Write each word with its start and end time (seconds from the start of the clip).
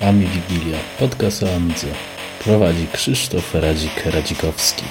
Ami 0.00 0.26
Wigilia, 0.26 0.78
podcast 0.98 1.42
o 1.42 1.54
Amidze. 1.56 1.86
Prowadzi 2.44 2.86
Krzysztof 2.92 3.54
Radzik-Radzikowski. 3.54 4.84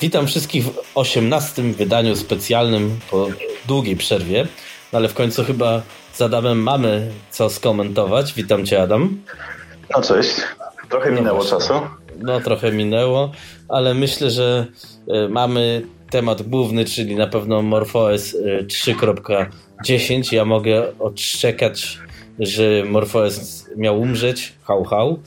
Witam 0.00 0.26
wszystkich 0.26 0.64
w 0.64 0.72
18 0.94 1.62
wydaniu 1.62 2.16
specjalnym 2.16 3.00
po 3.10 3.28
długiej 3.66 3.96
przerwie, 3.96 4.46
no 4.92 4.98
ale 4.98 5.08
w 5.08 5.14
końcu 5.14 5.44
chyba 5.44 5.82
z 6.14 6.22
Adamem 6.22 6.62
mamy 6.62 7.10
co 7.30 7.50
skomentować. 7.50 8.34
Witam 8.34 8.66
Cię, 8.66 8.82
Adam. 8.82 9.22
No 9.96 10.02
cześć. 10.02 10.34
Trochę 10.90 11.10
no 11.10 11.16
minęło 11.16 11.36
właśnie. 11.36 11.58
czasu. 11.58 11.74
No 12.18 12.40
trochę 12.40 12.72
minęło, 12.72 13.32
ale 13.68 13.94
myślę, 13.94 14.30
że 14.30 14.66
e, 15.08 15.28
mamy 15.28 15.82
temat 16.10 16.42
główny, 16.42 16.84
czyli 16.84 17.16
na 17.16 17.26
pewno 17.26 17.62
MorphOS 17.62 18.36
3.10. 18.66 20.32
E, 20.32 20.36
ja 20.36 20.44
mogę 20.44 20.98
odszczekać, 20.98 21.98
że 22.38 22.84
MorphOS 22.86 23.66
miał 23.76 24.00
umrzeć, 24.00 24.52
hał 24.62 24.84
hał, 24.84 25.18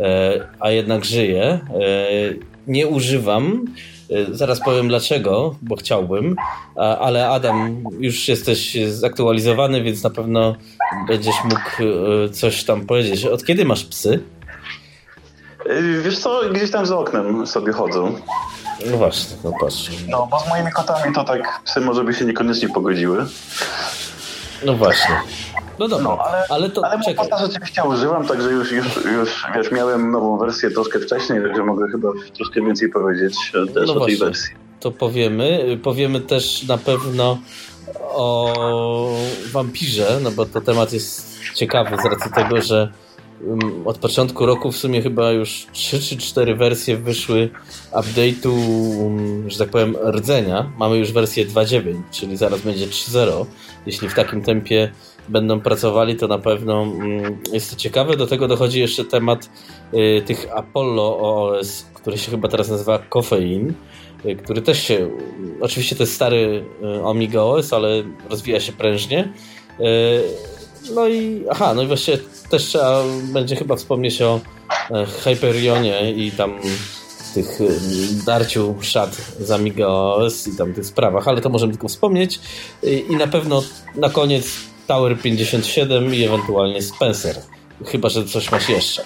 e, 0.00 0.48
a 0.60 0.70
jednak 0.70 1.04
żyje. 1.04 1.60
Nie 2.66 2.86
używam 2.86 3.64
Zaraz 4.30 4.60
powiem 4.60 4.88
dlaczego, 4.88 5.54
bo 5.62 5.76
chciałbym, 5.76 6.36
ale 6.76 7.28
Adam, 7.30 7.84
już 8.00 8.28
jesteś 8.28 8.76
zaktualizowany, 8.88 9.82
więc 9.82 10.02
na 10.02 10.10
pewno 10.10 10.56
będziesz 11.08 11.34
mógł 11.44 11.92
coś 12.32 12.64
tam 12.64 12.86
powiedzieć. 12.86 13.24
Od 13.24 13.44
kiedy 13.44 13.64
masz 13.64 13.84
psy? 13.84 14.22
Y, 15.70 16.02
wiesz 16.02 16.18
co, 16.18 16.40
gdzieś 16.52 16.70
tam 16.70 16.86
za 16.86 16.98
oknem 16.98 17.46
sobie 17.46 17.72
chodzą. 17.72 18.14
No 18.90 18.96
właśnie, 18.96 19.36
no 19.44 19.52
patrz. 19.60 19.90
No, 20.08 20.28
bo 20.30 20.40
z 20.40 20.48
moimi 20.48 20.72
kotami 20.72 21.14
to 21.14 21.24
tak 21.24 21.60
psy 21.64 21.80
może 21.80 22.04
by 22.04 22.14
się 22.14 22.24
niekoniecznie 22.24 22.68
pogodziły. 22.68 23.26
No 24.64 24.74
właśnie. 24.74 25.14
No 25.78 25.88
dobra, 25.88 26.04
no, 26.04 26.18
ale, 26.24 26.44
ale 26.48 26.70
to 26.70 26.86
ale 26.86 27.04
czekaj. 27.04 27.28
rzeczywiście 27.40 27.84
używam, 27.84 28.26
także 28.26 28.50
już, 28.50 28.72
już, 28.72 28.86
już 29.04 29.44
wiesz, 29.54 29.70
miałem 29.72 30.10
nową 30.10 30.38
wersję 30.38 30.70
troszkę 30.70 30.98
wcześniej, 30.98 31.42
także 31.42 31.64
mogę 31.64 31.88
chyba 31.88 32.08
troszkę 32.36 32.60
więcej 32.60 32.88
powiedzieć 32.88 33.52
też 33.74 33.88
no 33.88 33.94
o 33.94 34.06
tej 34.06 34.16
wersji. 34.16 34.54
To 34.80 34.90
powiemy. 34.90 35.78
Powiemy 35.82 36.20
też 36.20 36.62
na 36.62 36.78
pewno 36.78 37.38
o 38.02 38.54
wampirze, 39.52 40.18
no 40.22 40.30
bo 40.30 40.46
to 40.46 40.60
temat 40.60 40.92
jest 40.92 41.40
ciekawy 41.54 41.96
z 41.96 42.04
racji 42.04 42.32
tego, 42.32 42.62
że 42.62 42.92
od 43.84 43.98
początku 43.98 44.46
roku 44.46 44.72
w 44.72 44.76
sumie 44.76 45.02
chyba 45.02 45.30
już 45.30 45.66
3 45.72 46.00
czy 46.00 46.16
4 46.16 46.54
wersje 46.54 46.96
wyszły 46.96 47.50
update'u, 47.92 48.54
że 49.46 49.58
tak 49.58 49.68
powiem, 49.68 49.96
rdzenia. 50.04 50.70
Mamy 50.78 50.96
już 50.96 51.12
wersję 51.12 51.46
2.9, 51.46 51.94
czyli 52.10 52.36
zaraz 52.36 52.60
będzie 52.60 52.86
3.0. 52.86 53.46
Jeśli 53.86 54.08
w 54.08 54.14
takim 54.14 54.42
tempie 54.42 54.92
będą 55.28 55.60
pracowali, 55.60 56.16
to 56.16 56.28
na 56.28 56.38
pewno 56.38 56.86
jest 57.52 57.70
to 57.70 57.76
ciekawe. 57.76 58.16
Do 58.16 58.26
tego 58.26 58.48
dochodzi 58.48 58.80
jeszcze 58.80 59.04
temat 59.04 59.50
y, 59.94 60.22
tych 60.26 60.46
Apollo 60.54 61.18
OS, 61.18 61.86
który 61.94 62.18
się 62.18 62.30
chyba 62.30 62.48
teraz 62.48 62.68
nazywa 62.68 62.98
Coffein, 62.98 63.74
y, 64.24 64.36
który 64.36 64.62
też 64.62 64.82
się, 64.82 65.10
oczywiście 65.60 65.96
to 65.96 66.02
jest 66.02 66.14
stary 66.14 66.64
y, 66.82 67.06
Amiga 67.06 67.40
OS, 67.40 67.72
ale 67.72 68.02
rozwija 68.30 68.60
się 68.60 68.72
prężnie. 68.72 69.32
No 70.94 71.08
i 71.08 71.44
aha, 71.50 71.74
no 71.74 71.82
i 71.82 71.86
właściwie 71.86 72.18
też 72.50 72.62
trzeba 72.62 73.02
będzie 73.32 73.56
chyba 73.56 73.76
wspomnieć 73.76 74.22
o 74.22 74.40
e, 74.90 75.06
Hyperionie 75.06 76.12
i 76.12 76.30
tam 76.30 76.58
tych 77.34 77.58
darciu 78.26 78.74
szat 78.80 79.16
z 79.40 79.50
Amiga 79.50 79.86
OS 79.86 80.48
i 80.48 80.56
tam 80.56 80.74
tych 80.74 80.86
sprawach, 80.86 81.28
ale 81.28 81.40
to 81.40 81.48
możemy 81.48 81.72
tylko 81.72 81.88
wspomnieć. 81.88 82.40
I 83.10 83.16
na 83.16 83.26
pewno 83.26 83.62
na 83.94 84.10
koniec 84.10 84.46
Tower 84.86 85.18
57 85.18 86.14
i 86.14 86.24
ewentualnie 86.24 86.82
Spencer. 86.82 87.36
Chyba, 87.86 88.08
że 88.08 88.24
coś 88.24 88.50
masz 88.50 88.68
jeszcze. 88.68 89.02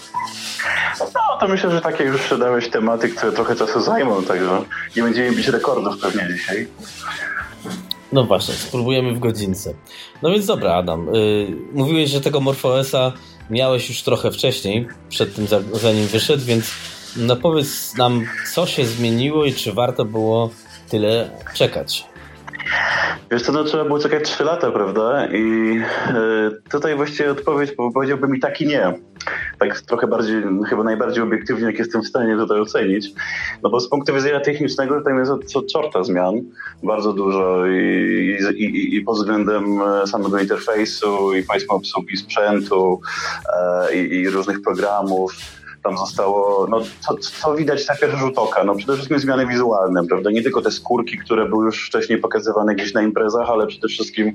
No, 1.01 1.39
to 1.41 1.49
myślę, 1.49 1.71
że 1.71 1.81
takie 1.81 2.05
już 2.05 2.35
dałeś 2.39 2.69
tematy, 2.69 3.09
które 3.09 3.33
trochę 3.33 3.57
czasu 3.57 3.81
zajmą, 3.81 4.23
także 4.23 4.63
nie 4.97 5.03
będziemy 5.03 5.33
bić 5.33 5.49
rekordów 5.49 5.99
pewnie 6.01 6.29
dzisiaj. 6.37 6.69
No 8.13 8.25
właśnie, 8.25 8.55
spróbujemy 8.55 9.15
w 9.15 9.19
godzince. 9.19 9.75
No 10.23 10.31
więc 10.31 10.47
dobra, 10.47 10.75
Adam. 10.75 11.15
Yy, 11.15 11.57
mówiłeś, 11.73 12.11
że 12.11 12.21
tego 12.21 12.41
MorphOSa 12.41 13.13
miałeś 13.51 13.89
już 13.89 14.03
trochę 14.03 14.31
wcześniej, 14.31 14.89
przed 15.09 15.35
tym 15.35 15.47
zanim 15.73 16.07
wyszedł, 16.07 16.45
więc 16.45 16.71
no 17.17 17.37
powiedz 17.37 17.97
nam, 17.97 18.27
co 18.55 18.67
się 18.67 18.85
zmieniło 18.85 19.45
i 19.45 19.55
czy 19.55 19.73
warto 19.73 20.05
było 20.05 20.51
tyle 20.89 21.31
czekać. 21.55 22.10
Wiesz 23.31 23.43
co, 23.43 23.53
no 23.53 23.65
trzeba 23.65 23.85
było 23.85 23.99
czekać 23.99 24.25
3 24.25 24.45
lata, 24.45 24.71
prawda? 24.71 25.27
I 25.27 25.77
y, 25.79 26.71
tutaj 26.71 26.97
właściwie 26.97 27.31
odpowiedź 27.31 27.73
powiedziałbym 27.95 28.37
i 28.37 28.41
tak 28.41 28.61
i 28.61 28.67
nie. 28.67 28.93
Tak 29.59 29.81
trochę 29.81 30.07
bardziej, 30.07 30.43
chyba 30.69 30.85
najbardziej 30.85 31.23
obiektywnie, 31.23 31.67
jak 31.67 31.79
jestem 31.79 32.03
w 32.03 32.07
stanie 32.07 32.37
tutaj 32.37 32.61
ocenić. 32.61 33.09
No 33.63 33.71
bo 33.71 33.81
z 33.81 33.89
punktu 33.89 34.15
widzenia 34.15 34.41
technicznego 34.41 35.03
tam 35.03 35.19
jest 35.19 35.33
co 35.47 35.63
czorta 35.63 36.05
zmian. 36.05 36.35
Bardzo 36.83 37.13
dużo 37.13 37.67
i, 37.67 38.39
i, 38.57 38.65
i, 38.65 38.97
i 38.97 39.01
pod 39.01 39.17
względem 39.17 39.83
e, 39.83 40.07
samego 40.07 40.39
interfejsu, 40.39 41.35
i 41.35 41.43
państwa 41.43 41.75
obsługi 41.75 42.17
sprzętu, 42.17 43.01
e, 43.91 43.95
i 43.95 44.31
różnych 44.31 44.63
programów 44.63 45.60
tam 45.83 45.99
zostało, 45.99 46.67
no 46.71 46.81
co, 47.01 47.17
co 47.17 47.55
widać 47.55 47.89
na 47.89 47.97
pierwszy 47.97 48.17
rzut 48.17 48.39
oka? 48.39 48.65
No 48.65 48.75
przede 48.75 48.95
wszystkim 48.95 49.19
zmiany 49.19 49.47
wizualne, 49.47 50.07
prawda? 50.07 50.31
Nie 50.31 50.43
tylko 50.43 50.63
te 50.63 50.71
skórki, 50.71 51.19
które 51.19 51.49
były 51.49 51.65
już 51.65 51.87
wcześniej 51.87 52.19
pokazywane 52.19 52.75
gdzieś 52.75 52.95
na 52.95 53.03
imprezach, 53.03 53.51
ale 53.51 53.67
przede 53.67 53.89
wszystkim 53.89 54.33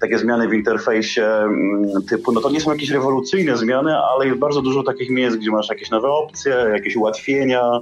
takie 0.00 0.18
zmiany 0.18 0.48
w 0.48 0.54
interfejsie 0.54 1.26
mm, 1.26 2.02
typu, 2.08 2.32
no 2.32 2.40
to 2.40 2.50
nie 2.50 2.60
są 2.60 2.72
jakieś 2.72 2.90
rewolucyjne 2.90 3.56
zmiany, 3.56 3.96
ale 3.96 4.26
jest 4.26 4.38
bardzo 4.38 4.62
dużo 4.62 4.82
takich 4.82 5.10
miejsc, 5.10 5.36
gdzie 5.36 5.50
masz 5.50 5.68
jakieś 5.68 5.90
nowe 5.90 6.08
opcje, 6.08 6.52
jakieś 6.72 6.96
ułatwienia, 6.96 7.80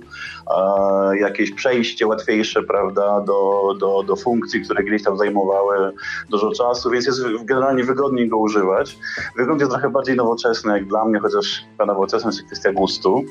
jakieś 1.21 1.51
przejście 1.51 2.07
łatwiejsze, 2.07 2.63
prawda, 2.63 3.21
do, 3.21 3.75
do, 3.81 4.03
do 4.03 4.17
funkcji, 4.17 4.61
które 4.61 4.85
gdzieś 4.85 5.03
tam 5.03 5.17
zajmowały 5.19 5.93
dużo 6.31 6.53
czasu, 6.53 6.91
więc 6.91 7.07
jest 7.07 7.21
generalnie 7.45 7.85
wygodniej 7.85 8.29
go 8.29 8.37
używać. 8.37 8.99
Wygląd 9.37 9.61
jest 9.61 9.73
trochę 9.73 9.91
bardziej 9.91 10.17
nowoczesny 10.17 10.73
jak 10.73 10.87
dla 10.87 11.05
mnie, 11.05 11.21
chociaż 11.21 11.65
ta 11.79 11.87
nowoczesność 11.87 12.37
jest 12.37 12.47
kwestia 12.47 12.73
gustu. 12.73 13.25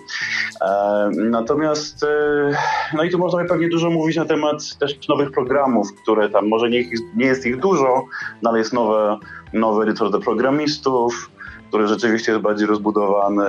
E, 0.61 1.09
natomiast, 1.15 2.03
e, 2.03 2.51
no 2.93 3.03
i 3.03 3.09
tu 3.09 3.17
można 3.17 3.43
by 3.43 3.49
pewnie 3.49 3.69
dużo 3.69 3.89
mówić 3.89 4.17
na 4.17 4.25
temat 4.25 4.77
też 4.79 5.07
nowych 5.09 5.31
programów, 5.31 5.87
które 6.01 6.29
tam, 6.29 6.47
może 6.47 6.69
nie, 6.69 6.83
nie 7.15 7.25
jest 7.25 7.45
ich 7.45 7.59
dużo, 7.59 8.05
no 8.41 8.49
ale 8.49 8.59
jest 8.59 8.73
nowe, 8.73 9.19
nowy 9.53 9.83
edytor 9.83 10.11
do 10.11 10.19
programistów, 10.19 11.29
który 11.73 11.87
rzeczywiście 11.87 12.31
jest 12.31 12.43
bardziej 12.43 12.67
rozbudowany. 12.67 13.45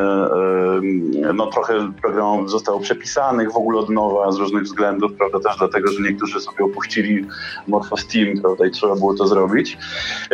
No 1.34 1.46
trochę 1.46 1.92
programów 2.02 2.50
zostało 2.50 2.80
przepisanych 2.80 3.52
w 3.52 3.56
ogóle 3.56 3.78
od 3.78 3.90
nowa 3.90 4.32
z 4.32 4.36
różnych 4.36 4.62
względów, 4.62 5.12
prawda, 5.12 5.40
też 5.40 5.58
dlatego, 5.58 5.92
że 5.92 6.02
niektórzy 6.02 6.40
sobie 6.40 6.64
opuścili 6.64 7.26
Morpho 7.68 7.96
Steam, 7.96 8.40
prawda, 8.42 8.66
i 8.66 8.70
trzeba 8.70 8.94
było 8.94 9.14
to 9.14 9.26
zrobić. 9.26 9.78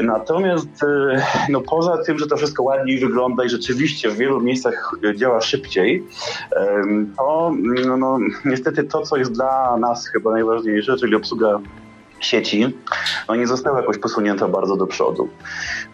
Natomiast 0.02 0.82
e, 0.82 1.22
no 1.48 1.60
poza 1.60 2.04
tym, 2.04 2.18
że 2.18 2.26
to 2.26 2.36
wszystko 2.36 2.62
ładniej 2.62 2.98
wygląda 2.98 3.44
i 3.44 3.48
rzeczywiście 3.48 4.10
w 4.10 4.16
wielu 4.16 4.40
miejscach 4.40 4.92
działa 5.16 5.40
szybciej, 5.40 6.04
to 7.16 7.52
no, 7.86 7.96
no, 7.96 8.18
niestety 8.44 8.84
to, 8.84 9.02
co 9.02 9.16
jest 9.16 9.32
dla 9.32 9.76
nas 9.76 10.08
chyba 10.08 10.32
najważniejsze, 10.32 10.96
czyli 10.96 11.14
obsługa 11.14 11.60
sieci, 12.20 12.78
no 13.28 13.34
nie 13.34 13.46
została 13.46 13.80
jakoś 13.80 13.98
posunięta 13.98 14.48
bardzo 14.48 14.76
do 14.76 14.86
przodu. 14.86 15.28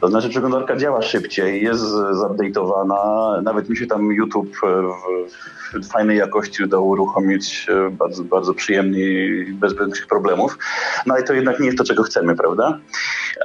To 0.01 0.09
znaczy 0.09 0.29
przeglądarka 0.29 0.77
działa 0.77 1.03
szybciej, 1.03 1.63
jest 1.63 1.85
zupdate'owana, 1.93 3.43
nawet 3.43 3.69
mi 3.69 3.77
się 3.77 3.87
tam 3.87 4.13
YouTube 4.13 4.57
w, 4.57 5.79
w 5.79 5.89
fajnej 5.89 6.19
jakości 6.19 6.65
udało 6.65 6.85
uruchomić 6.87 7.67
e, 7.69 7.91
bardzo, 7.91 8.25
bardzo 8.25 8.55
przyjemnie 8.55 9.01
i 9.01 9.53
bez 9.53 9.75
większych 9.75 10.07
problemów, 10.07 10.59
no 11.07 11.15
ale 11.15 11.23
to 11.23 11.35
jednak 11.35 11.61
nie 11.61 11.67
jest 11.67 11.79
to, 11.79 11.85
czego 11.85 12.03
chcemy, 12.03 12.37
prawda? 12.37 12.79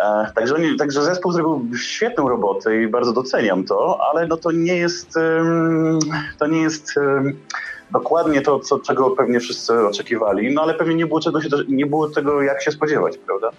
E, 0.02 0.32
także, 0.36 0.56
także 0.78 1.04
zespół 1.04 1.32
zrobił 1.32 1.78
świetną 1.78 2.30
robotę 2.30 2.82
i 2.82 2.88
bardzo 2.88 3.14
doceniam 3.14 3.64
to, 3.64 4.00
ale 4.12 4.28
no 4.28 4.38
to 4.38 4.52
nie 4.52 4.78
jest 4.78 5.14
to 6.40 6.48
nie 6.48 6.62
jest 6.62 6.96
dokładnie 7.92 8.42
to, 8.42 8.60
co, 8.60 8.80
czego 8.80 9.10
pewnie 9.10 9.40
wszyscy 9.40 9.88
oczekiwali, 9.88 10.54
no 10.54 10.62
ale 10.62 10.74
pewnie 10.74 10.96
nie 10.96 11.06
było, 11.06 11.20
czego 11.20 11.42
się, 11.42 11.50
nie 11.68 11.86
było 11.86 12.10
tego, 12.10 12.42
jak 12.42 12.64
się 12.64 12.72
spodziewać, 12.72 13.18
prawda? 13.18 13.50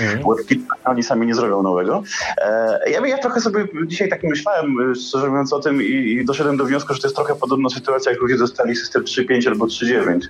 Mhm. 0.00 0.24
oni 0.84 1.02
sami 1.02 1.26
nie 1.26 1.34
zrobią 1.34 1.62
nowego. 1.62 2.02
E, 2.38 2.90
ja, 2.90 3.06
ja 3.06 3.18
trochę 3.18 3.40
sobie 3.40 3.66
dzisiaj 3.86 4.08
tak 4.08 4.22
myślałem, 4.22 4.94
szczerze 4.94 5.28
mówiąc 5.28 5.52
o 5.52 5.60
tym 5.60 5.82
i, 5.82 5.86
i 5.86 6.24
doszedłem 6.24 6.56
do 6.56 6.64
wniosku, 6.64 6.94
że 6.94 7.00
to 7.00 7.06
jest 7.06 7.16
trochę 7.16 7.34
podobna 7.34 7.68
sytuacja, 7.68 8.12
jak 8.12 8.20
ludzie 8.20 8.38
dostali 8.38 8.76
system 8.76 9.02
3.5 9.02 9.48
albo 9.48 9.66
3.9. 9.66 10.20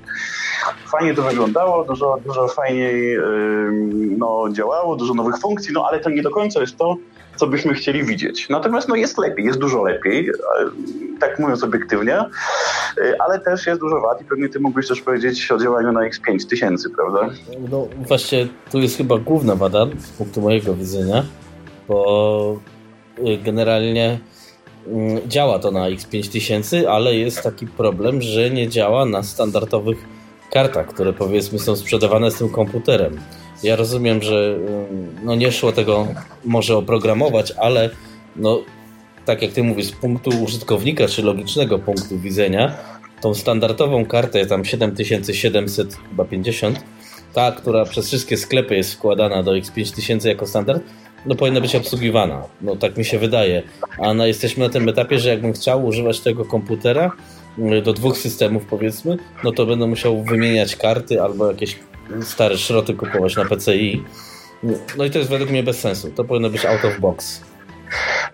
Fajnie 0.87 1.15
to 1.15 1.23
wyglądało, 1.23 1.85
dużo, 1.85 2.19
dużo 2.27 2.49
fajniej 2.49 3.13
yy, 3.13 3.71
no, 4.19 4.45
działało, 4.53 4.97
dużo 4.97 5.15
nowych 5.15 5.39
funkcji, 5.39 5.73
no 5.75 5.87
ale 5.91 6.01
to 6.01 6.11
nie 6.11 6.23
do 6.23 6.31
końca 6.31 6.61
jest 6.61 6.77
to, 6.77 6.97
co 7.37 7.47
byśmy 7.47 7.75
chcieli 7.75 8.05
widzieć. 8.05 8.49
Natomiast 8.49 8.89
no, 8.89 8.97
jest 8.97 9.19
lepiej, 9.19 9.45
jest 9.45 9.59
dużo 9.59 9.83
lepiej, 9.83 10.31
tak 11.21 11.39
mówiąc 11.39 11.65
obiektywnie, 11.65 12.25
ale 13.19 13.41
też 13.41 13.67
jest 13.67 13.81
dużo 13.81 14.01
wad 14.01 14.23
i 14.23 14.25
pewnie 14.25 14.49
ty 14.49 14.61
mógłbyś 14.61 14.89
też 14.89 15.01
powiedzieć 15.01 15.53
o 15.53 15.59
działaniu 15.59 15.93
na 15.93 16.01
X5000, 16.01 16.77
prawda? 16.97 17.31
No 17.71 17.89
właśnie, 17.97 18.49
tu 18.73 18.79
jest 18.79 18.97
chyba 18.97 19.19
główna 19.19 19.55
wada 19.55 19.87
z 19.99 20.11
punktu 20.11 20.41
mojego 20.41 20.75
widzenia, 20.75 21.25
bo 21.89 22.61
y, 23.19 23.39
generalnie 23.45 24.19
mm, 24.87 25.29
działa 25.29 25.59
to 25.59 25.71
na 25.71 25.91
X5000, 25.91 26.87
ale 26.87 27.15
jest 27.15 27.43
taki 27.43 27.67
problem, 27.67 28.23
że 28.23 28.51
nie 28.51 28.69
działa 28.69 29.07
na 29.07 29.23
standardowych 29.23 29.99
kartach, 30.51 30.87
które 30.87 31.13
powiedzmy 31.13 31.59
są 31.59 31.77
sprzedawane 31.77 32.31
z 32.31 32.35
tym 32.35 32.49
komputerem. 32.49 33.21
Ja 33.65 33.77
rozumiem, 33.77 34.23
że 34.23 34.59
no 35.25 35.35
nie 35.35 35.53
szło 35.53 35.73
tego 35.73 36.07
może 36.45 36.77
oprogramować, 36.77 37.53
ale 37.53 37.91
no, 38.37 38.63
tak 39.25 39.43
jak 39.43 39.53
ty 39.53 39.63
mówisz, 39.63 39.87
z 39.87 39.93
punktu 39.93 40.31
użytkownika, 40.43 41.09
czy 41.09 41.23
logicznego 41.23 41.79
punktu 41.79 42.19
widzenia, 42.19 42.77
tą 43.21 43.35
standardową 43.35 44.07
kartę, 44.07 44.47
tam 44.47 44.65
7750, 44.65 46.85
ta, 47.33 47.53
która 47.53 47.85
przez 47.85 48.07
wszystkie 48.07 48.37
sklepy 48.37 48.77
jest 48.77 48.95
wkładana 48.95 49.43
do 49.43 49.53
X5000 49.53 50.29
jako 50.29 50.47
standard, 50.47 50.83
no 51.27 51.35
powinna 51.35 51.61
być 51.61 51.75
obsługiwana. 51.75 52.43
No 52.61 52.77
tak 52.77 52.97
mi 52.97 53.05
się 53.05 53.19
wydaje. 53.19 53.63
A 53.99 54.15
no, 54.15 54.27
jesteśmy 54.27 54.65
na 54.65 54.71
tym 54.71 54.89
etapie, 54.89 55.19
że 55.19 55.29
jakbym 55.29 55.53
chciał 55.53 55.87
używać 55.87 56.21
tego 56.21 56.45
komputera 56.45 57.13
y, 57.59 57.83
do 57.83 57.93
dwóch 57.93 58.19
systemów 58.19 58.67
powiedzmy, 58.71 59.17
no 59.45 59.53
to 59.53 59.67
będę 59.67 59.87
musiał 59.87 60.23
wymieniać 60.23 60.77
karty 60.77 61.23
albo 61.23 61.51
jakieś 61.51 61.77
stare 62.23 62.59
szroty 62.59 62.95
kupować 62.95 63.37
na 63.37 63.45
PCI. 63.45 64.05
No 64.97 65.05
i 65.05 65.11
to 65.11 65.19
jest 65.19 65.31
według 65.31 65.51
mnie 65.51 65.63
bez 65.63 65.81
sensu. 65.81 66.11
To 66.11 66.25
powinno 66.25 66.51
być 66.51 66.65
out 66.65 66.85
of 66.85 67.01
box. 67.01 67.41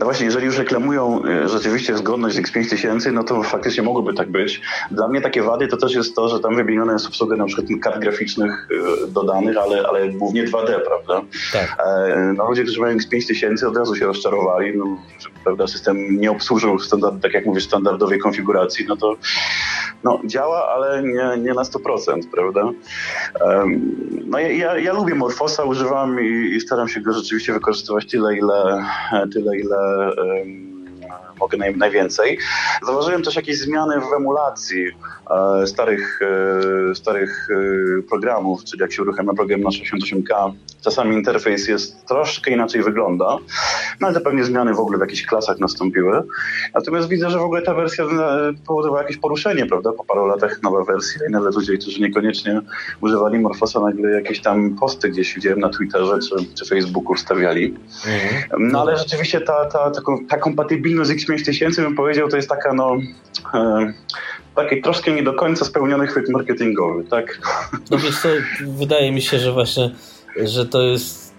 No 0.01 0.05
właśnie, 0.07 0.27
jeżeli 0.27 0.47
już 0.47 0.59
reklamują 0.59 1.23
e, 1.25 1.49
rzeczywiście 1.49 1.97
zgodność 1.97 2.37
z 2.37 2.41
X5000, 2.41 3.13
no 3.13 3.25
to 3.25 3.43
faktycznie 3.43 3.83
mogłoby 3.83 4.15
tak 4.15 4.31
być. 4.31 4.61
Dla 4.91 5.09
mnie 5.09 5.21
takie 5.21 5.43
wady 5.43 5.69
to 5.69 5.77
też 5.77 5.95
jest 5.95 6.17
to, 6.17 6.29
że 6.29 6.41
tam 6.41 6.57
wymienione 6.57 6.93
jest 6.93 7.07
obsługa 7.07 7.37
na 7.37 7.45
przykład 7.45 7.67
kart 7.83 7.99
graficznych 7.99 8.69
e, 9.05 9.07
dodanych, 9.07 9.57
ale, 9.57 9.83
ale 9.89 10.09
głównie 10.09 10.45
2D, 10.45 10.81
prawda? 10.87 11.23
Tak. 11.53 11.77
E, 11.87 12.35
no 12.37 12.49
ludzie, 12.49 12.63
którzy 12.63 12.81
mają 12.81 12.97
X5000 12.97 13.67
od 13.67 13.77
razu 13.77 13.97
się 13.97 14.07
rozczarowali, 14.07 14.79
no, 14.79 14.85
że 15.19 15.29
prawda, 15.45 15.67
system 15.67 16.21
nie 16.21 16.31
obsłużył 16.31 16.79
standard, 16.79 17.15
tak 17.23 17.35
jak 17.35 17.47
mówisz, 17.47 17.65
standardowej 17.65 18.19
konfiguracji, 18.19 18.87
no 18.89 18.97
to 18.97 19.17
no, 20.05 20.21
działa, 20.25 20.69
ale 20.69 21.03
nie, 21.03 21.43
nie 21.43 21.55
na 21.55 21.63
100%, 21.63 22.21
prawda? 22.33 22.71
No 24.27 24.39
ja, 24.39 24.49
ja, 24.49 24.79
ja 24.79 24.93
lubię 24.93 25.15
Morfosa, 25.15 25.65
używam 25.65 26.21
i, 26.21 26.55
i, 26.57 26.61
staram 26.61 26.89
się 26.89 27.01
go 27.01 27.13
rzeczywiście 27.13 27.53
wykorzystywać 27.53 28.07
tyle, 28.07 28.37
ile, 28.37 28.85
tyle, 29.33 29.59
ile 29.59 29.77
Um. 29.91 30.15
ähm, 30.19 30.70
mogę 31.41 31.59
naj, 31.59 31.77
najwięcej. 31.77 32.39
Zauważyłem 32.87 33.23
też 33.23 33.37
jakieś 33.37 33.59
zmiany 33.59 34.01
w 34.01 34.13
emulacji 34.17 34.87
e, 35.31 35.67
starych, 35.67 36.21
e, 36.91 36.95
starych 36.95 37.49
e, 37.51 38.03
programów, 38.03 38.65
czyli 38.65 38.83
jak 38.83 38.93
się 38.93 39.03
uruchamia 39.03 39.33
program 39.33 39.61
na 39.61 39.71
68K, 39.71 40.53
czasami 40.85 41.17
interfejs 41.17 41.69
jest 41.69 42.07
troszkę 42.07 42.51
inaczej 42.51 42.83
wygląda, 42.83 43.39
no 44.01 44.07
ale 44.07 44.15
to 44.15 44.21
pewnie 44.21 44.45
zmiany 44.45 44.75
w 44.75 44.81
ogóle 44.81 44.99
w 44.99 45.01
jakichś 45.01 45.27
klasach 45.27 45.59
nastąpiły. 45.59 46.23
Natomiast 46.75 47.09
widzę, 47.09 47.31
że 47.31 47.39
w 47.39 47.43
ogóle 47.43 47.63
ta 47.63 47.75
wersja 47.75 48.05
powodowała 48.67 49.03
jakieś 49.03 49.17
poruszenie, 49.17 49.67
prawda? 49.67 49.93
Po 49.93 50.05
paru 50.05 50.27
latach 50.27 50.63
nowa 50.63 50.85
wersja 50.85 51.21
i 51.29 51.31
nawet 51.31 51.55
ludzie, 51.55 51.79
którzy 51.79 52.01
niekoniecznie 52.01 52.61
używali 53.01 53.39
Morfosa, 53.39 53.81
nagle 53.81 54.11
jakieś 54.11 54.41
tam 54.41 54.77
posty 54.81 55.09
gdzieś 55.09 55.35
widziałem 55.35 55.61
na 55.61 55.69
Twitterze 55.69 56.19
czy, 56.19 56.55
czy 56.55 56.67
Facebooku 56.67 57.15
wstawiali. 57.15 57.75
Mhm. 58.07 58.69
No 58.73 58.81
ale 58.81 58.97
rzeczywiście 58.97 59.41
ta, 59.41 59.65
ta, 59.65 59.91
ta, 59.91 60.01
ta 60.29 60.37
kompatybilność 60.37 61.11
z 61.11 61.13
X5000 61.31 61.83
bym 61.83 61.97
powiedział, 61.97 62.29
to 62.29 62.37
jest 62.37 62.49
taka 62.49 62.73
no... 62.73 62.97
E, 63.55 63.93
taki 64.55 64.83
troszkę 64.83 65.11
nie 65.11 65.23
do 65.23 65.33
końca 65.33 65.65
spełniony 65.65 66.07
chwyt 66.07 66.29
marketingowy, 66.29 67.05
tak? 67.05 67.41
No 67.91 67.99
wiesz 67.99 68.21
co, 68.21 68.29
wydaje 68.67 69.13
mi 69.13 69.23
się, 69.23 69.39
że 69.39 69.53
właśnie 69.53 69.91
że 70.37 70.67
to 70.67 70.83
jest 70.83 71.35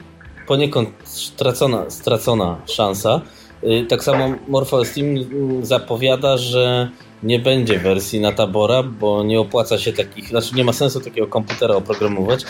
poniekąd 0.47 0.89
stracona, 1.03 1.89
stracona 1.89 2.57
szansa. 2.65 3.21
Y, 3.63 3.85
tak 3.89 4.03
samo 4.03 4.33
MorphoSteam 4.47 5.15
zapowiada, 5.61 6.37
że 6.37 6.89
nie 7.23 7.39
będzie 7.39 7.79
wersji 7.79 8.19
na 8.19 8.31
tabora, 8.31 8.83
bo 8.83 9.23
nie 9.23 9.39
opłaca 9.39 9.77
się 9.77 9.93
takich, 9.93 10.27
znaczy 10.27 10.55
nie 10.55 10.63
ma 10.63 10.73
sensu 10.73 10.99
takiego 10.99 11.27
komputera 11.27 11.75
oprogramować. 11.75 12.45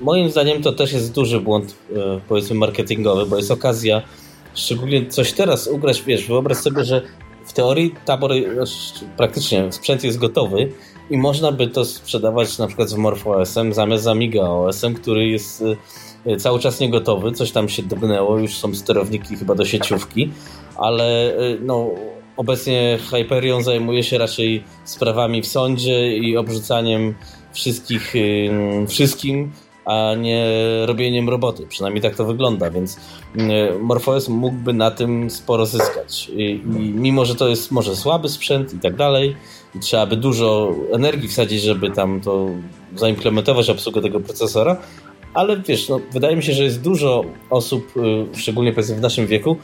Moim 0.00 0.30
zdaniem 0.30 0.62
to 0.62 0.72
też 0.72 0.92
jest 0.92 1.12
duży 1.12 1.40
błąd, 1.40 1.74
y, 1.90 1.94
powiedzmy, 2.28 2.56
marketingowy, 2.56 3.26
bo 3.26 3.36
jest 3.36 3.50
okazja 3.50 4.02
szczególnie 4.56 5.06
coś 5.06 5.32
teraz 5.32 5.66
ugrać, 5.68 6.02
wiesz, 6.02 6.26
wyobraź 6.26 6.56
sobie, 6.56 6.84
że 6.84 7.02
w 7.44 7.52
teorii 7.52 7.94
tabor, 8.04 8.32
praktycznie 9.16 9.72
sprzęt 9.72 10.04
jest 10.04 10.18
gotowy, 10.18 10.72
i 11.10 11.18
można 11.18 11.52
by 11.52 11.66
to 11.66 11.84
sprzedawać 11.84 12.58
na 12.58 12.66
przykład 12.66 12.88
z 12.88 12.94
MorphOS-em 12.94 13.74
zamiast 13.74 14.06
Amiga 14.06 14.42
OS-em, 14.42 14.94
który 14.94 15.28
jest 15.28 15.64
y, 16.26 16.36
cały 16.36 16.60
czas 16.60 16.80
niegotowy, 16.80 17.32
coś 17.32 17.50
tam 17.50 17.68
się 17.68 17.82
dobnęło, 17.82 18.38
już 18.38 18.54
są 18.54 18.74
sterowniki 18.74 19.36
chyba 19.36 19.54
do 19.54 19.64
sieciówki, 19.64 20.30
ale 20.76 21.38
y, 21.38 21.58
no, 21.62 21.90
obecnie 22.36 22.98
Hyperion 23.10 23.62
zajmuje 23.62 24.02
się 24.02 24.18
raczej 24.18 24.64
sprawami 24.84 25.42
w 25.42 25.46
sądzie 25.46 26.16
i 26.16 26.36
obrzucaniem 26.36 27.14
wszystkich 27.52 28.16
y, 28.16 28.50
wszystkim, 28.88 29.52
a 29.86 30.14
nie 30.14 30.46
robieniem 30.86 31.28
roboty. 31.28 31.66
Przynajmniej 31.66 32.02
tak 32.02 32.16
to 32.16 32.24
wygląda, 32.24 32.70
więc 32.70 33.00
MorphOS 33.80 34.28
mógłby 34.28 34.72
na 34.72 34.90
tym 34.90 35.30
sporo 35.30 35.66
zyskać. 35.66 36.28
I, 36.28 36.42
i 36.50 36.92
mimo, 36.94 37.24
że 37.24 37.34
to 37.34 37.48
jest 37.48 37.70
może 37.70 37.96
słaby 37.96 38.28
sprzęt 38.28 38.74
i 38.74 38.78
tak 38.78 38.96
dalej, 38.96 39.36
i 39.74 39.78
trzeba 39.78 40.06
by 40.06 40.16
dużo 40.16 40.74
energii 40.92 41.28
wsadzić, 41.28 41.62
żeby 41.62 41.90
tam 41.90 42.20
to 42.20 42.46
zaimplementować 42.96 43.70
obsługę 43.70 44.02
tego 44.02 44.20
procesora, 44.20 44.76
ale 45.34 45.56
wiesz, 45.56 45.88
no, 45.88 46.00
wydaje 46.12 46.36
mi 46.36 46.42
się, 46.42 46.52
że 46.52 46.64
jest 46.64 46.82
dużo 46.82 47.24
osób, 47.50 47.96
y, 47.96 48.38
szczególnie 48.38 48.72
powiedzmy 48.72 48.96
w 48.96 49.00
naszym 49.00 49.26
wieku, 49.26 49.56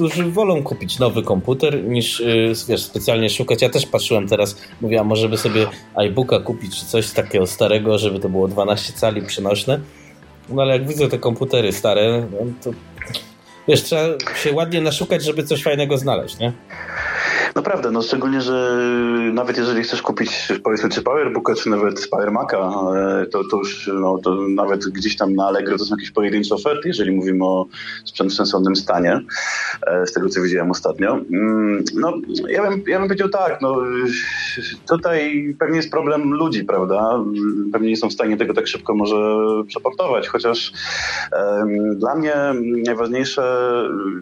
którzy 0.00 0.30
wolą 0.30 0.62
kupić 0.62 0.98
nowy 0.98 1.22
komputer 1.22 1.84
niż 1.84 2.20
y, 2.20 2.52
wiesz, 2.68 2.82
specjalnie 2.82 3.30
szukać. 3.30 3.62
Ja 3.62 3.70
też 3.70 3.86
patrzyłem 3.86 4.28
teraz, 4.28 4.56
mówię, 4.80 5.00
a 5.00 5.04
może 5.04 5.28
by 5.28 5.38
sobie 5.38 5.66
iBooka 5.94 6.40
kupić 6.40 6.80
czy 6.80 6.86
coś 6.86 7.10
takiego 7.10 7.46
starego, 7.46 7.98
żeby 7.98 8.20
to 8.20 8.28
było 8.28 8.48
12 8.48 8.92
cali 8.92 9.22
przenośne. 9.22 9.80
No 10.48 10.62
ale 10.62 10.72
jak 10.72 10.88
widzę 10.88 11.08
te 11.08 11.18
komputery 11.18 11.72
stare, 11.72 12.26
no, 12.32 12.38
to 12.62 12.70
wiesz, 13.68 13.82
trzeba 13.82 14.02
się 14.42 14.52
ładnie 14.52 14.80
naszukać, 14.80 15.24
żeby 15.24 15.44
coś 15.44 15.62
fajnego 15.62 15.98
znaleźć, 15.98 16.38
nie? 16.38 16.52
Naprawdę, 17.54 17.90
no 17.90 18.02
szczególnie, 18.02 18.40
że 18.40 18.78
nawet 19.32 19.56
jeżeli 19.56 19.82
chcesz 19.82 20.02
kupić 20.02 20.52
powiedzmy 20.64 20.88
czy 20.88 21.02
Powerbooka, 21.02 21.54
czy 21.54 21.70
nawet 21.70 22.08
Power 22.10 22.32
Maca, 22.32 22.56
e, 22.58 23.26
to, 23.26 23.44
to 23.50 23.56
już 23.56 23.90
no, 24.00 24.18
to 24.24 24.36
nawet 24.48 24.84
gdzieś 24.84 25.16
tam 25.16 25.34
na 25.34 25.46
Allegro 25.46 25.78
to 25.78 25.84
są 25.84 25.94
jakieś 25.96 26.10
pojedyncze 26.10 26.54
oferty, 26.54 26.88
jeżeli 26.88 27.12
mówimy 27.12 27.44
o 27.44 27.66
sprzęt 28.04 28.32
w 28.32 28.36
sensownym 28.36 28.76
stanie, 28.76 29.20
e, 29.86 30.06
z 30.06 30.12
tego 30.12 30.28
co 30.28 30.42
widziałem 30.42 30.70
ostatnio. 30.70 31.12
Mm, 31.12 31.84
no, 31.94 32.12
ja 32.48 32.70
bym, 32.70 32.82
ja 32.86 32.98
bym 32.98 33.08
powiedział 33.08 33.28
tak, 33.28 33.60
no 33.62 33.76
tutaj 34.88 35.54
pewnie 35.58 35.76
jest 35.76 35.90
problem 35.90 36.32
ludzi, 36.32 36.64
prawda? 36.64 37.24
Pewnie 37.72 37.88
nie 37.88 37.96
są 37.96 38.08
w 38.08 38.12
stanie 38.12 38.36
tego 38.36 38.54
tak 38.54 38.66
szybko 38.66 38.94
może 38.94 39.16
przeportować, 39.66 40.28
chociaż 40.28 40.72
um, 41.32 41.98
dla 41.98 42.14
mnie 42.14 42.34
najważniejsze 42.86 43.42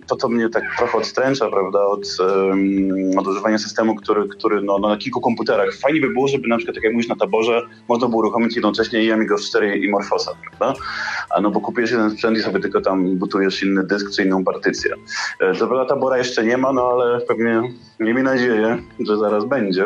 to, 0.07 0.17
co 0.17 0.29
mnie 0.29 0.49
tak 0.49 0.65
trochę 0.79 0.99
odstręcza, 0.99 1.51
prawda, 1.51 1.81
od 1.83 2.07
um, 2.21 3.18
używania 3.27 3.59
systemu, 3.59 3.95
który, 3.95 4.29
który 4.29 4.63
no, 4.63 4.79
no, 4.79 4.89
na 4.89 4.97
kilku 4.97 5.21
komputerach. 5.21 5.75
Fajnie 5.75 6.01
by 6.01 6.11
było, 6.11 6.29
żeby 6.29 6.49
na 6.49 6.57
przykład, 6.57 6.75
tak 6.75 6.85
jak 6.85 6.93
mówisz 6.93 7.09
na 7.09 7.17
taborze, 7.17 7.63
można 7.89 8.09
było 8.09 8.19
uruchomić 8.19 8.57
jednocześnie 8.57 9.05
i 9.05 9.13
Amiga 9.13 9.37
4 9.37 9.79
i 9.79 9.89
Morfosa, 9.89 10.33
prawda? 10.49 10.81
A 11.31 11.41
no 11.41 11.51
bo 11.51 11.61
kupujesz 11.61 11.91
jeden 11.91 12.11
sprzęt 12.11 12.39
i 12.39 12.43
sobie 12.43 12.61
tylko 12.61 12.81
tam 12.81 13.17
butujesz 13.17 13.63
inny 13.63 13.85
dysk 13.85 14.11
czy 14.17 14.23
inną 14.23 14.45
partycję. 14.45 14.95
Dobra, 15.59 15.85
tabora 15.85 16.19
jeszcze 16.19 16.45
nie 16.45 16.57
ma, 16.57 16.73
no 16.73 16.91
ale 16.93 17.21
pewnie 17.21 17.63
miejmy 18.01 18.23
nadzieję, 18.23 18.83
że 19.07 19.17
zaraz 19.17 19.45
będzie. 19.45 19.85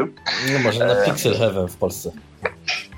No 0.53 0.59
może 0.65 0.79
na 0.79 1.03
e... 1.03 1.05
Pixel 1.05 1.35
Heaven 1.35 1.69
w 1.69 1.77
Polsce. 1.77 2.13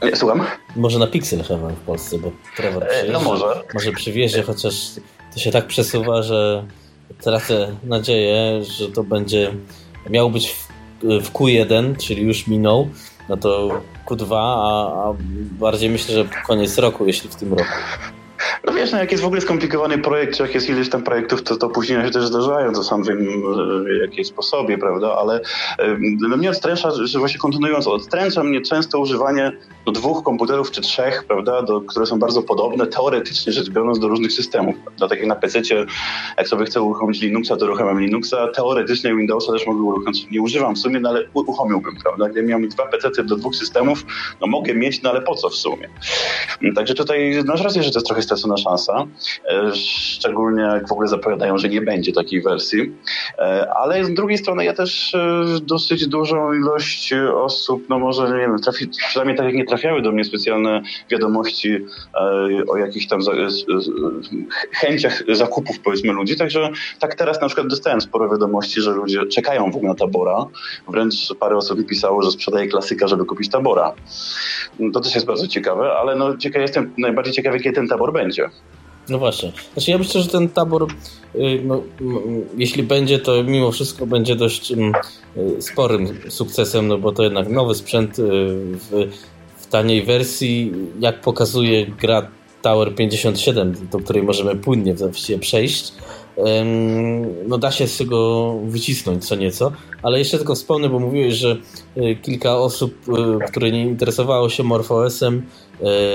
Nie, 0.03 0.17
słucham? 0.17 0.43
Może 0.77 0.99
na 0.99 1.07
Pixel 1.07 1.43
Heaven 1.43 1.77
w 1.77 1.81
Polsce, 1.81 2.19
bo 2.19 2.31
Trevor 2.57 2.89
przyjeżdża. 2.89 3.13
No 3.13 3.21
może. 3.21 3.63
Może 3.75 3.93
przywiezie, 3.93 4.43
chociaż 4.43 4.91
to 5.35 5.41
się 5.41 5.51
tak 5.51 5.67
przesuwa, 5.67 6.23
że 6.23 6.65
tracę 7.23 7.77
nadzieję, 7.85 8.65
że 8.65 8.89
to 8.89 9.05
będzie 9.05 9.55
miał 10.11 10.31
być 10.31 10.51
w, 10.51 10.69
w 11.03 11.33
Q1, 11.33 11.97
czyli 11.97 12.23
już 12.23 12.47
minął, 12.47 12.89
no 13.29 13.37
to 13.37 13.81
Q2, 14.07 14.35
a, 14.37 15.09
a 15.09 15.15
bardziej 15.59 15.91
myślę, 15.91 16.15
że 16.15 16.25
koniec 16.47 16.79
roku, 16.79 17.07
jeśli 17.07 17.31
w 17.31 17.35
tym 17.35 17.51
roku. 17.51 17.73
No 18.65 18.73
wiesz, 18.73 18.93
no 18.93 18.99
jak 18.99 19.11
jest 19.11 19.23
w 19.23 19.27
ogóle 19.27 19.41
skomplikowany 19.41 19.99
projekt, 19.99 20.37
czy 20.37 20.43
jak 20.43 20.55
jest 20.55 20.69
ileś 20.69 20.91
tam 20.91 21.03
projektów, 21.03 21.43
to, 21.43 21.57
to 21.57 21.69
później 21.69 22.05
się 22.05 22.11
też 22.11 22.27
zdarzają, 22.27 22.73
to 22.73 22.85
sam 22.85 23.03
wiem 23.03 23.19
w 23.85 24.01
jakiej 24.01 24.25
sposobie, 24.25 24.79
prawda, 24.79 25.17
ale 25.17 25.41
no 26.29 26.37
mnie 26.37 26.51
odstręcza, 26.51 26.91
że 27.05 27.19
właśnie 27.19 27.39
kontynuując, 27.39 27.87
odstręcza 27.87 28.45
mnie 28.45 28.61
często 28.61 28.99
używanie 28.99 29.53
do 29.87 29.93
dwóch 29.93 30.23
komputerów 30.23 30.71
czy 30.71 30.81
trzech, 30.81 31.25
prawda, 31.29 31.63
do, 31.63 31.81
które 31.81 32.07
są 32.07 32.19
bardzo 32.19 32.43
podobne, 32.43 32.87
teoretycznie 32.87 33.53
rzecz 33.53 33.71
biorąc, 33.71 33.99
do 33.99 34.09
różnych 34.09 34.33
systemów. 34.33 34.75
Dla 34.99 35.09
tak 35.09 35.27
na 35.27 35.37
PC, 35.37 35.61
jak 36.39 36.49
sobie 36.49 36.65
chcę 36.65 36.83
uruchomić 36.83 37.21
Linuxa, 37.21 37.57
to 37.57 37.65
uruchamiam 37.65 38.01
Linuxa, 38.01 38.49
teoretycznie 38.55 39.17
Windowsa 39.17 39.53
też 39.53 39.67
mogę 39.67 39.81
uruchomić. 39.81 40.31
Nie 40.31 40.43
używam 40.43 40.75
w 40.75 40.79
sumie, 40.79 41.01
no 41.01 41.09
ale 41.09 41.25
uruchomiłbym, 41.35 41.97
prawda. 42.03 42.29
Gdybym 42.29 42.51
miał 42.51 42.61
dwa 42.61 42.87
PC 42.87 43.25
do 43.25 43.37
dwóch 43.37 43.57
systemów, 43.57 44.07
no 44.41 44.47
mogę 44.47 44.75
mieć, 44.75 45.03
no 45.03 45.11
ale 45.11 45.21
po 45.21 45.35
co 45.35 45.51
w 45.51 45.55
sumie? 45.55 45.89
Także 46.75 46.95
tutaj 46.95 47.43
masz 47.45 47.63
rację, 47.63 47.83
że 47.83 47.91
to 47.91 47.99
jest 47.99 48.07
trochę 48.07 48.23
stracona 48.23 48.57
szansa, 48.57 49.07
e, 49.49 49.73
szczególnie 49.75 50.63
jak 50.63 50.89
w 50.89 50.93
ogóle 50.93 51.09
zapowiadają, 51.09 51.59
że 51.59 51.69
nie 51.69 51.81
będzie 51.81 52.13
takiej 52.13 52.43
wersji, 52.43 52.93
e, 53.39 53.73
ale 53.75 54.05
z 54.05 54.15
drugiej 54.15 54.39
strony 54.39 54.65
ja 54.65 54.75
też 54.75 55.15
e, 55.15 55.45
dosyć 55.63 56.07
dużą 56.07 56.53
ilość 56.53 57.13
osób, 57.35 57.89
no 57.89 57.99
może 57.99 58.29
nie 58.29 58.39
wiem, 58.39 58.59
trafi, 58.59 58.89
przynajmniej 59.09 59.37
tak 59.37 59.47
jak 59.47 59.55
nie 59.55 59.65
trafiały 59.75 60.03
do 60.03 60.13
mnie 60.13 60.25
specjalne 60.25 60.83
wiadomości 61.11 61.79
o 62.69 62.77
jakichś 62.77 63.07
tam 63.07 63.21
chęciach 64.73 65.23
zakupów 65.33 65.81
powiedzmy 65.81 66.13
ludzi, 66.13 66.37
także 66.37 66.71
tak 66.99 67.15
teraz 67.15 67.41
na 67.41 67.47
przykład 67.47 67.67
dostałem 67.67 68.01
sporo 68.01 68.31
wiadomości, 68.31 68.81
że 68.81 68.91
ludzie 68.91 69.27
czekają 69.27 69.71
w 69.71 69.77
ogóle 69.77 69.89
na 69.89 69.95
tabora, 69.95 70.47
wręcz 70.89 71.15
parę 71.41 71.57
osób 71.57 71.79
mi 71.79 71.85
pisało, 71.85 72.23
że 72.23 72.31
sprzedaje 72.31 72.69
klasyka, 72.69 73.09
żeby 73.09 73.25
kupić 73.25 73.51
tabora. 73.51 73.95
To 74.93 75.01
też 75.01 75.15
jest 75.15 75.27
bardzo 75.27 75.49
ciekawe, 75.49 75.93
ale 75.93 76.17
no 76.17 76.37
ciekaw 76.37 76.63
jestem 76.63 76.93
najbardziej 76.99 77.35
ciekawy, 77.35 77.61
kiedy 77.61 77.75
ten 77.75 77.89
tabor 77.89 78.13
będzie. 78.13 78.51
No 79.09 79.19
właśnie. 79.19 79.53
Znaczy 79.73 79.91
ja 79.91 79.99
myślę, 79.99 80.21
że 80.21 80.29
ten 80.29 80.49
tabor, 80.49 80.87
y, 81.35 81.63
no, 81.65 81.83
jeśli 82.57 82.83
będzie, 82.83 83.19
to 83.19 83.43
mimo 83.43 83.73
wszystko 83.73 84.07
będzie 84.07 84.37
dość 84.37 84.73
y, 84.73 85.63
sporym 85.63 86.09
sukcesem, 86.29 86.89
no 86.89 86.99
bo 86.99 87.13
to 87.13 87.23
jednak 87.23 87.49
nowy 87.49 87.75
sprzęt 87.75 88.19
y, 88.19 88.23
w 88.75 89.09
taniej 89.75 90.03
wersji, 90.03 90.73
jak 91.01 91.21
pokazuje 91.21 91.87
gra 91.87 92.29
Tower 92.63 92.95
57, 92.95 93.75
do 93.93 93.99
której 93.99 94.23
możemy 94.23 94.57
płynnie 94.57 94.95
właściwie 94.95 95.39
przejść, 95.39 95.93
no 97.47 97.59
da 97.59 97.71
się 97.71 97.87
z 97.87 97.97
tego 97.97 98.55
wycisnąć 98.65 99.25
co 99.25 99.35
nieco, 99.37 99.73
ale 100.03 100.19
jeszcze 100.19 100.37
tylko 100.37 100.55
wspomnę, 100.55 100.89
bo 100.89 100.99
mówiłeś, 100.99 101.35
że 101.35 101.57
kilka 102.23 102.57
osób, 102.57 102.95
które 103.49 103.71
nie 103.71 103.83
interesowało 103.83 104.49
się 104.49 104.63
MorphOS-em, 104.63 105.43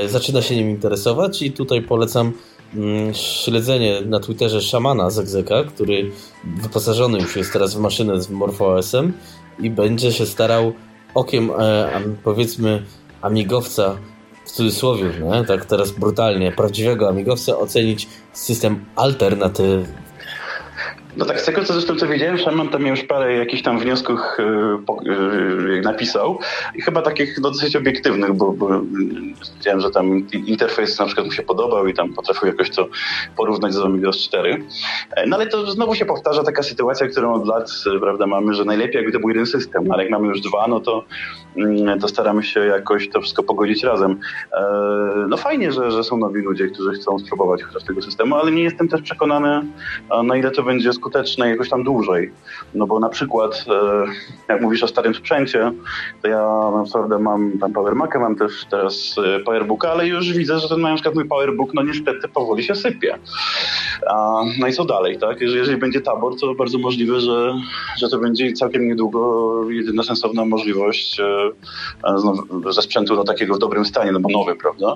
zaczyna 0.08 0.42
się 0.42 0.56
nim 0.56 0.70
interesować 0.70 1.42
i 1.42 1.52
tutaj 1.52 1.82
polecam 1.82 2.34
Mm, 2.76 3.14
śledzenie 3.14 4.02
na 4.02 4.20
Twitterze 4.20 4.62
szamana 4.62 5.10
z 5.10 5.20
Egzeka, 5.20 5.64
który 5.64 6.12
wyposażony 6.62 7.20
już 7.20 7.36
jest 7.36 7.54
teraz 7.54 7.76
w 7.76 7.80
maszynę 7.80 8.22
z 8.22 8.30
MorphOS-em 8.30 9.14
i 9.60 9.70
będzie 9.70 10.12
się 10.12 10.26
starał 10.26 10.74
okiem, 11.16 11.52
e, 11.60 11.90
powiedzmy, 12.24 12.84
amigowca 13.22 13.98
w 14.46 14.52
cudzysłowie, 14.52 15.06
nie? 15.24 15.46
tak 15.46 15.66
teraz 15.66 15.92
brutalnie, 15.92 16.52
prawdziwego 16.52 17.10
amigowca 17.10 17.58
ocenić 17.58 18.08
system 18.34 18.86
alternatywny 18.96 20.10
no 21.18 21.26
tak, 21.26 21.42
z 21.42 21.46
tego 21.46 21.64
co 21.64 21.74
zresztą 21.74 21.96
co 21.96 22.08
wiedziałem, 22.08 22.38
Szaman 22.38 22.70
tam 22.70 22.88
już 22.88 23.04
parę 23.04 23.34
jakichś 23.34 23.64
tam 23.64 23.80
wniosków 23.80 24.20
yy, 25.04 25.82
napisał 25.82 26.40
i 26.76 26.82
chyba 26.82 27.02
takich 27.02 27.38
no, 27.42 27.52
dosyć 27.52 27.76
obiektywnych, 27.76 28.34
bo, 28.34 28.52
bo 28.52 28.82
wiedziałem, 29.56 29.82
że 29.82 29.92
tam 29.92 30.28
interfejs 30.34 31.00
na 31.00 31.06
przykład 31.06 31.26
mu 31.26 31.32
się 31.32 31.44
podobał 31.44 31.88
i 31.88 31.94
tam 31.94 32.14
potrafił 32.14 32.48
jakoś 32.48 32.70
to 32.70 32.88
porównać 33.38 33.74
z 33.74 33.80
Amigos 33.80 34.18
4. 34.18 34.64
No 35.28 35.36
ale 35.36 35.48
to 35.48 35.72
znowu 35.72 35.96
się 35.96 36.06
powtarza 36.06 36.44
taka 36.44 36.64
sytuacja, 36.64 37.08
którą 37.08 37.34
od 37.34 37.48
lat 37.48 37.72
prawda, 38.02 38.28
mamy, 38.28 38.54
że 38.54 38.66
najlepiej 38.66 38.96
jakby 38.96 39.12
to 39.12 39.20
był 39.20 39.30
jeden 39.30 39.46
system, 39.46 39.92
ale 39.92 40.04
jak 40.04 40.12
mamy 40.12 40.28
już 40.28 40.42
dwa, 40.42 40.68
no 40.68 40.80
to, 40.80 40.94
mm, 40.94 41.49
to 42.02 42.08
staramy 42.08 42.44
się 42.44 42.60
jakoś 42.60 43.10
to 43.10 43.22
wszystko 43.22 43.44
pogodzić 43.44 43.84
razem. 43.84 44.20
No 45.28 45.38
fajnie, 45.38 45.72
że, 45.72 45.92
że 45.92 46.04
są 46.04 46.18
nowi 46.18 46.42
ludzie, 46.42 46.68
którzy 46.68 46.92
chcą 46.92 47.20
spróbować 47.20 47.64
chociaż 47.64 47.84
tego 47.84 48.02
systemu, 48.02 48.36
ale 48.36 48.52
nie 48.52 48.64
jestem 48.64 48.88
też 48.88 49.02
przekonany, 49.02 49.62
na 50.24 50.38
ile 50.38 50.52
to 50.52 50.64
będzie 50.64 50.94
skuteczne 50.94 51.50
jakoś 51.50 51.70
tam 51.70 51.84
dłużej. 51.84 52.32
No 52.74 52.88
bo 52.88 53.00
na 53.00 53.10
przykład, 53.10 53.66
e, 53.68 54.54
jak 54.54 54.62
mówisz 54.62 54.84
o 54.84 54.88
starym 54.88 55.16
sprzęcie, 55.16 55.72
to 56.22 56.28
ja 56.28 56.46
naprawdę 56.84 57.20
mam 57.20 57.52
tam 57.60 57.74
Power 57.74 57.96
Maca, 57.96 58.20
mam 58.20 58.36
też 58.36 58.66
teraz 58.66 59.16
e, 59.18 59.40
Powerbooka, 59.40 59.92
ale 59.92 60.08
już 60.08 60.34
widzę, 60.34 60.60
że 60.60 60.70
ten 60.70 60.82
na 60.82 60.94
przykład 60.94 61.16
mój 61.16 61.28
Powerbook, 61.28 61.74
no 61.74 61.84
niestety 61.84 62.28
powoli 62.28 62.64
się 62.64 62.76
sypie. 62.76 63.16
No 64.60 64.68
i 64.68 64.74
co 64.74 64.86
dalej, 64.86 65.18
tak? 65.18 65.42
Jeżeli, 65.42 65.60
jeżeli 65.60 65.78
będzie 65.78 66.02
tabor, 66.02 66.40
to 66.40 66.56
bardzo 66.56 66.78
możliwe, 66.78 67.20
że, 67.20 67.54
że 67.98 68.10
to 68.10 68.20
będzie 68.20 68.54
całkiem 68.54 68.88
niedługo 68.88 69.50
jedyna 69.70 70.04
sensowna 70.04 70.46
możliwość 70.46 71.22
e, 72.04 72.74
ze 72.74 72.82
sprzętu 72.82 73.16
no, 73.16 73.24
takiego 73.24 73.56
w 73.56 73.60
dobrym 73.60 73.86
stanie, 73.86 74.12
no 74.12 74.20
bo 74.20 74.30
nowy, 74.30 74.56
prawda? 74.56 74.96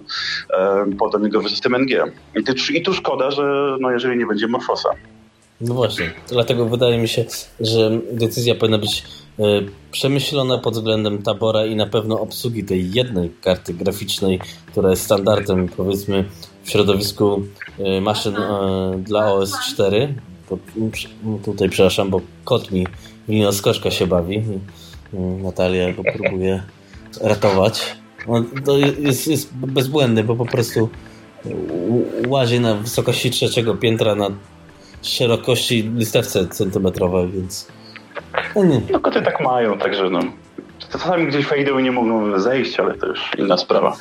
E, 0.53 0.85
potem 0.99 1.23
jego 1.23 1.49
system 1.49 1.75
NG. 1.75 2.11
I, 2.35 2.43
ty, 2.43 2.53
I 2.73 2.81
tu 2.81 2.93
szkoda, 2.93 3.31
że 3.31 3.75
no, 3.79 3.91
jeżeli 3.91 4.17
nie 4.17 4.25
będzie 4.25 4.47
Morfosa. 4.47 4.89
No 5.61 5.73
właśnie, 5.73 6.11
dlatego 6.27 6.65
wydaje 6.65 6.97
mi 6.97 7.07
się, 7.07 7.25
że 7.59 7.91
decyzja 8.11 8.55
powinna 8.55 8.77
być 8.77 9.03
e, 9.39 9.43
przemyślona 9.91 10.57
pod 10.57 10.73
względem 10.73 11.23
tabora 11.23 11.65
i 11.65 11.75
na 11.75 11.85
pewno 11.85 12.19
obsługi 12.19 12.63
tej 12.63 12.91
jednej 12.91 13.31
karty 13.41 13.73
graficznej, 13.73 14.39
która 14.67 14.89
jest 14.89 15.03
standardem 15.03 15.67
powiedzmy 15.67 16.25
w 16.63 16.69
środowisku 16.69 17.43
maszyn 18.01 18.35
dla 18.97 19.33
OS 19.33 19.59
4. 19.59 20.15
Tutaj 21.45 21.69
przepraszam, 21.69 22.09
bo 22.09 22.21
kot 22.45 22.71
mi 22.71 22.87
winoskoszka 23.27 23.91
się 23.91 24.07
bawi. 24.07 24.43
Natalia 25.19 25.93
go 25.93 26.03
próbuje 26.03 26.63
ratować. 27.21 27.95
On 28.27 28.45
to 28.65 28.77
jest, 28.77 29.27
jest 29.27 29.53
bezbłędny, 29.53 30.23
bo 30.23 30.35
po 30.35 30.45
prostu 30.45 30.89
łazi 32.27 32.59
na 32.59 32.75
wysokości 32.75 33.31
trzeciego 33.31 33.75
piętra 33.75 34.15
na 34.15 34.29
szerokości 35.01 35.91
listewce 35.95 36.47
centymetrowej, 36.47 37.29
więc... 37.31 37.67
No, 38.55 38.63
nie. 38.63 38.81
no 38.91 38.99
koty 38.99 39.21
tak 39.21 39.41
mają, 39.41 39.77
także 39.77 40.09
no... 40.09 40.19
Czasami 40.91 41.27
gdzieś 41.27 41.45
wejdą 41.45 41.77
i 41.77 41.83
nie 41.83 41.91
mogą 41.91 42.39
zejść, 42.39 42.79
ale 42.79 42.93
to 42.93 43.07
już 43.07 43.31
inna 43.37 43.57
sprawa. 43.57 43.95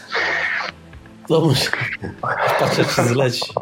No, 1.31 1.49
patrzę, 2.59 2.85
czy 2.85 3.03
zleci. 3.03 3.53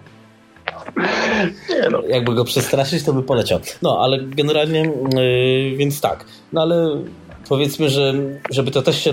Nie 1.71 1.91
no. 1.91 2.03
Jakby 2.09 2.35
go 2.35 2.45
przestraszyć, 2.45 3.05
to 3.05 3.13
by 3.13 3.23
poleciał. 3.23 3.61
No, 3.83 3.99
ale 4.03 4.19
generalnie, 4.21 4.93
yy, 5.15 5.77
więc 5.77 6.01
tak. 6.01 6.25
No 6.53 6.63
ale 6.63 7.03
powiedzmy, 7.49 7.91
że 7.91 8.15
żeby 8.51 8.71
to 8.71 8.83
też 8.83 9.05
się 9.05 9.13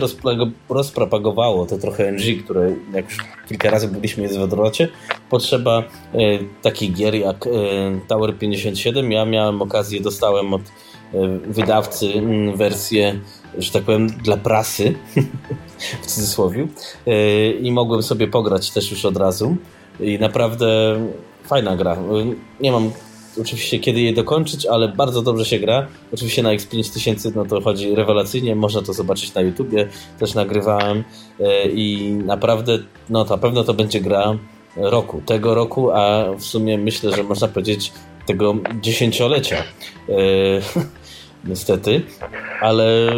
rozpropagowało, 0.69 1.65
to 1.65 1.77
trochę 1.77 2.11
NG, 2.11 2.43
które 2.43 2.75
jak 2.93 3.05
już 3.05 3.17
kilka 3.49 3.69
razy 3.69 3.87
byliśmy 3.87 4.23
jest 4.23 4.37
w 4.37 4.41
odwrocie, 4.41 4.87
potrzeba 5.29 5.77
e, 5.79 5.83
takich 6.61 6.93
gier 6.93 7.15
jak 7.15 7.47
e, 7.47 7.49
Tower 8.07 8.37
57. 8.37 9.11
Ja 9.11 9.25
miałem 9.25 9.61
okazję, 9.61 10.01
dostałem 10.01 10.53
od 10.53 10.61
e, 10.61 11.27
wydawcy 11.47 12.13
m, 12.15 12.57
wersję, 12.57 13.19
że 13.57 13.71
tak 13.71 13.83
powiem, 13.83 14.07
dla 14.07 14.37
prasy, 14.37 14.95
w 16.03 16.07
cudzysłowie, 16.07 16.67
i 17.61 17.71
mogłem 17.71 18.03
sobie 18.03 18.27
pograć 18.27 18.71
też 18.71 18.91
już 18.91 19.05
od 19.05 19.17
razu. 19.17 19.55
I 19.99 20.19
naprawdę 20.19 20.99
fajna 21.43 21.75
gra. 21.75 21.97
Nie 22.59 22.71
mam 22.71 22.91
oczywiście 23.41 23.79
kiedy 23.79 24.01
je 24.01 24.13
dokończyć, 24.13 24.65
ale 24.65 24.87
bardzo 24.87 25.21
dobrze 25.21 25.45
się 25.45 25.59
gra. 25.59 25.87
Oczywiście 26.13 26.43
na 26.43 26.49
X5000 26.49 27.35
no 27.35 27.45
to 27.45 27.61
chodzi 27.61 27.95
rewelacyjnie, 27.95 28.55
można 28.55 28.81
to 28.81 28.93
zobaczyć 28.93 29.33
na 29.33 29.41
YouTubie, 29.41 29.87
też 30.19 30.33
nagrywałem 30.33 31.03
e, 31.39 31.67
i 31.69 32.11
naprawdę, 32.11 32.79
no 33.09 33.23
na 33.23 33.37
pewno 33.37 33.63
to 33.63 33.73
będzie 33.73 34.01
gra 34.01 34.37
roku, 34.75 35.21
tego 35.25 35.55
roku, 35.55 35.91
a 35.91 36.25
w 36.37 36.43
sumie 36.43 36.77
myślę, 36.77 37.15
że 37.15 37.23
można 37.23 37.47
powiedzieć 37.47 37.91
tego 38.25 38.55
dziesięciolecia. 38.81 39.57
E, 39.57 40.13
niestety, 41.49 42.01
ale 42.61 43.11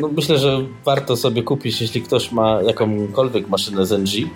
no 0.00 0.08
myślę, 0.08 0.38
że 0.38 0.64
warto 0.84 1.16
sobie 1.16 1.42
kupić, 1.42 1.80
jeśli 1.80 2.02
ktoś 2.02 2.32
ma 2.32 2.62
jakąkolwiek 2.62 3.48
maszynę 3.48 3.86
z 3.86 3.92
NG, 3.92 4.28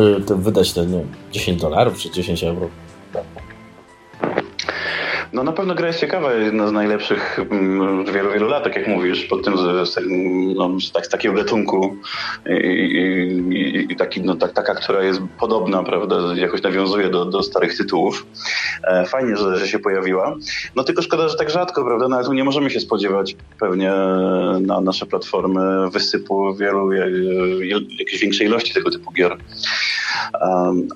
e, 0.00 0.20
to 0.20 0.36
wydać 0.36 0.72
te 0.72 0.86
nie, 0.86 1.04
10 1.32 1.60
dolarów 1.60 1.98
czy 1.98 2.10
10 2.10 2.44
euro. 2.44 2.68
No 5.32 5.42
na 5.42 5.52
pewno 5.52 5.74
gra 5.74 5.86
jest 5.86 6.00
ciekawa, 6.00 6.32
jedna 6.32 6.68
z 6.68 6.72
najlepszych 6.72 7.38
mm, 7.50 8.04
wielu, 8.04 8.32
wielu 8.32 8.48
lat, 8.48 8.64
tak 8.64 8.76
jak 8.76 8.88
mówisz, 8.88 9.24
pod 9.24 9.44
tym, 9.44 9.56
że, 9.56 9.84
no, 10.56 10.70
tak, 10.92 11.06
z 11.06 11.08
takiego 11.08 11.34
gatunku 11.34 11.96
i, 12.46 12.52
i, 13.50 13.92
i 13.92 13.96
taki, 13.96 14.20
no, 14.20 14.36
tak, 14.36 14.52
taka, 14.52 14.74
która 14.74 15.02
jest 15.02 15.20
podobna, 15.40 15.82
prawda, 15.82 16.16
jakoś 16.34 16.62
nawiązuje 16.62 17.08
do, 17.08 17.24
do 17.24 17.42
starych 17.42 17.76
tytułów. 17.76 18.26
E, 18.84 19.06
fajnie, 19.06 19.36
że, 19.36 19.58
że 19.58 19.68
się 19.68 19.78
pojawiła. 19.78 20.36
No 20.76 20.84
tylko 20.84 21.02
szkoda, 21.02 21.28
że 21.28 21.36
tak 21.36 21.50
rzadko, 21.50 21.84
prawda, 21.84 22.08
nawet 22.08 22.28
nie 22.28 22.44
możemy 22.44 22.70
się 22.70 22.80
spodziewać 22.80 23.36
pewnie 23.60 23.92
na 24.60 24.80
nasze 24.80 25.06
platformy 25.06 25.90
wysypu 25.90 26.54
wielu, 26.54 26.92
jakiejś 27.98 28.20
większej 28.20 28.46
ilości 28.46 28.74
tego 28.74 28.90
typu 28.90 29.12
gier. 29.12 29.36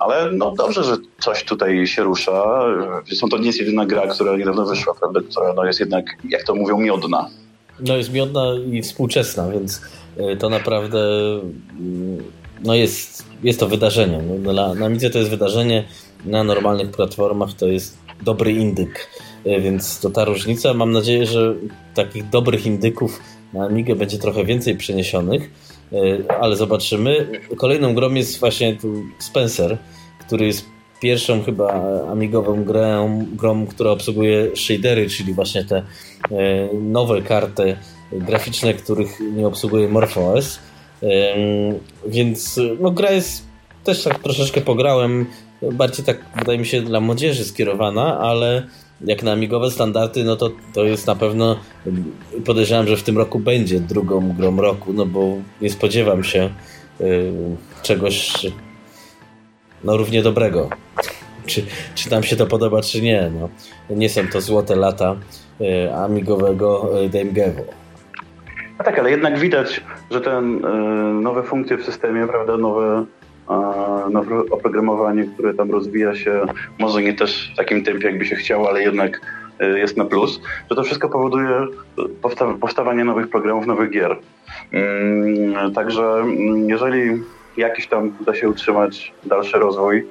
Ale 0.01 0.33
no 0.33 0.51
dobrze, 0.51 0.85
że 0.85 0.97
coś 1.19 1.45
tutaj 1.45 1.87
się 1.87 2.03
rusza. 2.03 2.65
Zresztą 3.07 3.29
to 3.29 3.39
nie 3.39 3.47
jest 3.47 3.59
jedyna 3.59 3.87
gra, 3.87 4.07
która 4.19 4.37
niedawno 4.37 4.65
wyszła, 4.65 4.95
prawda? 4.95 5.21
która 5.31 5.53
no, 5.53 5.65
jest 5.65 5.81
jednak, 5.81 6.07
jak 6.29 6.43
to 6.45 6.55
mówią, 6.55 6.81
miodna. 6.81 7.29
No 7.81 7.97
jest 7.97 8.13
miodna 8.13 8.45
i 8.73 8.83
współczesna, 8.83 9.51
więc 9.51 9.81
e, 10.17 10.37
to 10.37 10.49
naprawdę 10.49 11.01
mm, 11.81 12.23
no 12.65 12.75
jest, 12.75 13.25
jest 13.43 13.61
to 13.61 13.69
wydarzenie. 13.69 14.23
No, 14.23 14.53
dla, 14.53 14.75
na 14.75 14.89
Midze 14.89 15.11
to 15.11 15.19
jest 15.19 15.31
wydarzenie, 15.31 15.85
na 16.25 16.45
normalnych 16.45 16.91
platformach 16.91 17.53
to 17.53 17.67
jest 17.67 17.99
dobry 18.23 18.53
indyk. 18.53 19.09
E, 19.45 19.61
więc 19.61 20.01
to 20.01 20.11
ta 20.11 20.25
różnica. 20.25 20.75
Mam 20.75 20.93
nadzieję, 20.93 21.27
że 21.27 21.55
takich 21.95 22.29
dobrych 22.29 22.67
indyków 22.67 23.21
na 23.53 23.67
Amigę 23.67 23.97
będzie 23.97 24.19
trochę 24.19 24.45
więcej 24.45 24.77
przeniesionych, 24.77 25.51
e, 25.93 25.97
ale 26.41 26.57
zobaczymy. 26.57 27.41
Kolejną 27.57 27.95
grą 27.95 28.15
jest 28.15 28.41
właśnie 28.41 28.77
tu 28.77 29.03
Spencer, 29.19 29.79
który 30.27 30.47
jest 30.47 30.65
pierwszą 31.01 31.43
chyba 31.43 31.83
amigową 32.13 32.65
grą, 32.65 33.25
grą, 33.33 33.67
która 33.67 33.91
obsługuje 33.91 34.57
shadery, 34.57 35.09
czyli 35.09 35.33
właśnie 35.33 35.65
te 35.65 35.77
e, 35.77 35.85
nowe 36.75 37.23
karty 37.23 37.77
graficzne, 38.13 38.75
których 38.75 39.21
nie 39.21 39.47
obsługuje 39.47 39.89
MorphOS. 39.89 40.59
Więc 42.07 42.61
no, 42.81 42.91
gra 42.91 43.11
jest 43.11 43.43
też 43.85 44.03
tak 44.03 44.19
troszeczkę 44.19 44.61
pograłem, 44.61 45.27
bardziej 45.73 46.05
tak 46.05 46.19
wydaje 46.39 46.59
mi 46.59 46.67
się 46.67 46.83
dla 46.83 47.01
młodzieży 47.01 47.45
skierowana, 47.45 48.19
ale 48.19 48.67
jak 49.05 49.23
na 49.23 49.33
amigowe 49.33 49.71
standardy, 49.71 50.25
no 50.25 50.37
to, 50.37 50.51
to 50.75 50.85
jest 50.85 51.07
na 51.07 51.15
pewno 51.15 51.57
podejrzewam, 52.45 52.89
że 52.89 52.97
w 52.97 53.03
tym 53.03 53.19
roku 53.19 53.39
będzie 53.39 53.81
drugą 53.81 54.33
grą 54.33 54.57
roku, 54.57 54.93
no 54.93 55.07
bo 55.07 55.37
nie 55.61 55.71
spodziewam 55.71 56.25
się 56.25 56.51
czegoś 57.83 58.33
no 59.85 59.97
równie 59.97 60.23
dobrego. 60.23 60.69
Czy, 61.49 61.67
czy 61.95 62.11
nam 62.11 62.23
się 62.23 62.37
to 62.37 62.47
podoba, 62.47 62.83
czy 62.83 63.03
nie. 63.03 63.31
No. 63.41 63.49
Nie 63.91 64.09
są 64.09 64.21
to 64.33 64.41
złote 64.41 64.77
lata 64.77 65.17
y, 65.61 65.95
amigowego 65.95 67.01
y, 67.05 67.09
Gamegevo. 67.09 67.65
No 68.79 68.85
tak, 68.85 68.99
ale 68.99 69.11
jednak 69.11 69.39
widać, 69.39 69.81
że 70.11 70.21
te 70.21 70.39
y, 70.39 70.43
nowe 71.23 71.43
funkcje 71.43 71.79
w 71.79 71.85
systemie, 71.85 72.27
prawda, 72.27 72.57
nowe 72.57 73.05
nowe 74.11 74.39
oprogramowanie, 74.51 75.25
które 75.25 75.55
tam 75.55 75.71
rozwija 75.71 76.15
się, 76.15 76.41
może 76.79 77.03
nie 77.03 77.15
też 77.15 77.51
w 77.55 77.57
takim 77.57 77.85
tempie, 77.85 78.07
jakby 78.07 78.27
się 78.27 78.37
chciało, 78.37 78.69
ale 78.69 78.83
jednak 78.83 79.21
jest 79.77 79.97
na 79.97 80.05
plus, 80.05 80.41
że 80.71 80.77
to 80.77 80.83
wszystko 80.83 81.09
powoduje 81.09 81.67
powstawanie 82.61 83.05
nowych 83.05 83.31
programów, 83.31 83.67
nowych 83.67 83.91
gier. 83.91 84.17
Mm, 84.73 85.75
także 85.75 86.03
mm, 86.03 86.69
jeżeli 86.69 87.23
jakiś 87.57 87.87
tam 87.87 88.13
uda 88.21 88.35
się 88.35 88.49
utrzymać 88.49 89.13
dalszy 89.25 89.59
rozwój 89.59 90.07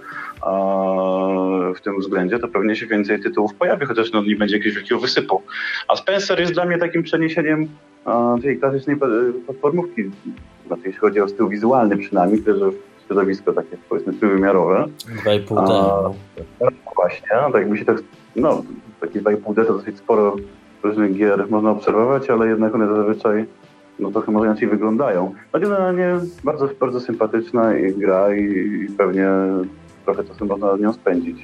w 1.75 1.81
tym 1.81 1.99
względzie, 1.99 2.39
to 2.39 2.47
pewnie 2.47 2.75
się 2.75 2.85
więcej 2.85 3.19
tytułów 3.19 3.53
pojawi, 3.53 3.85
chociaż 3.85 4.11
no, 4.11 4.23
nie 4.23 4.35
będzie 4.35 4.57
jakiegoś 4.57 4.75
wielkiego 4.75 5.01
wysypu. 5.01 5.41
A 5.87 5.95
Spencer 5.95 6.39
jest 6.39 6.53
dla 6.53 6.65
mnie 6.65 6.77
takim 6.77 7.03
przeniesieniem 7.03 7.67
tej 8.41 8.59
klasycznej 8.59 8.97
platformówki, 9.45 10.03
znaczy 10.67 10.81
jeśli 10.85 10.99
chodzi 10.99 11.21
o 11.21 11.27
styl 11.27 11.49
wizualny 11.49 11.97
przynajmniej, 11.97 12.41
tyle 12.41 12.59
że 12.59 12.71
środowisko 13.07 13.53
takie 13.53 13.77
powiedzmy 13.89 14.13
trójwymiarowe. 14.13 14.85
2,5D. 15.25 16.13
Właśnie, 16.95 17.29
tak 17.29 17.53
jakby 17.53 17.77
się 17.77 17.85
tak, 17.85 17.97
no 18.35 18.63
takie 19.01 19.21
2,5D 19.21 19.65
to 19.65 19.73
dosyć 19.73 19.97
sporo 19.97 20.35
różnych 20.83 21.15
gier 21.17 21.45
można 21.49 21.71
obserwować, 21.71 22.29
ale 22.29 22.47
jednak 22.47 22.75
one 22.75 22.87
zazwyczaj 22.87 23.45
no 23.99 24.11
trochę 24.11 24.31
może 24.31 24.45
inaczej 24.45 24.67
wyglądają. 24.67 25.33
No 25.53 25.59
generalnie 25.59 26.19
bardzo, 26.43 26.69
bardzo 26.79 26.99
sympatyczna 26.99 27.77
i 27.77 27.93
gra 27.93 28.35
i, 28.35 28.43
i 28.43 28.87
pewnie 28.97 29.29
trochę 30.07 30.23
czasu 30.23 30.45
można 30.45 30.77
nią 30.77 30.93
spędzić. 30.93 31.37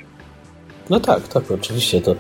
No 0.90 1.00
tak, 1.00 1.28
tak, 1.28 1.52
oczywiście 1.52 2.02
to 2.02 2.16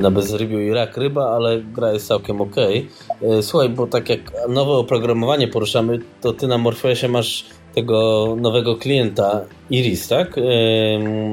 na 0.00 0.10
bezrybiu 0.10 0.60
i 0.60 0.70
rak 0.70 0.96
ryba, 0.96 1.30
ale 1.36 1.60
gra 1.60 1.92
jest 1.92 2.06
całkiem 2.06 2.40
ok. 2.40 2.56
E, 2.56 3.42
słuchaj, 3.42 3.68
bo 3.68 3.86
tak 3.86 4.08
jak 4.08 4.20
nowe 4.48 4.72
oprogramowanie 4.72 5.48
poruszamy, 5.48 5.98
to 6.20 6.32
ty 6.32 6.46
na 6.46 6.58
Morpheusie 6.58 7.08
masz 7.08 7.46
tego 7.74 8.26
nowego 8.40 8.76
klienta 8.76 9.40
Iris, 9.70 10.08
tak? 10.08 10.40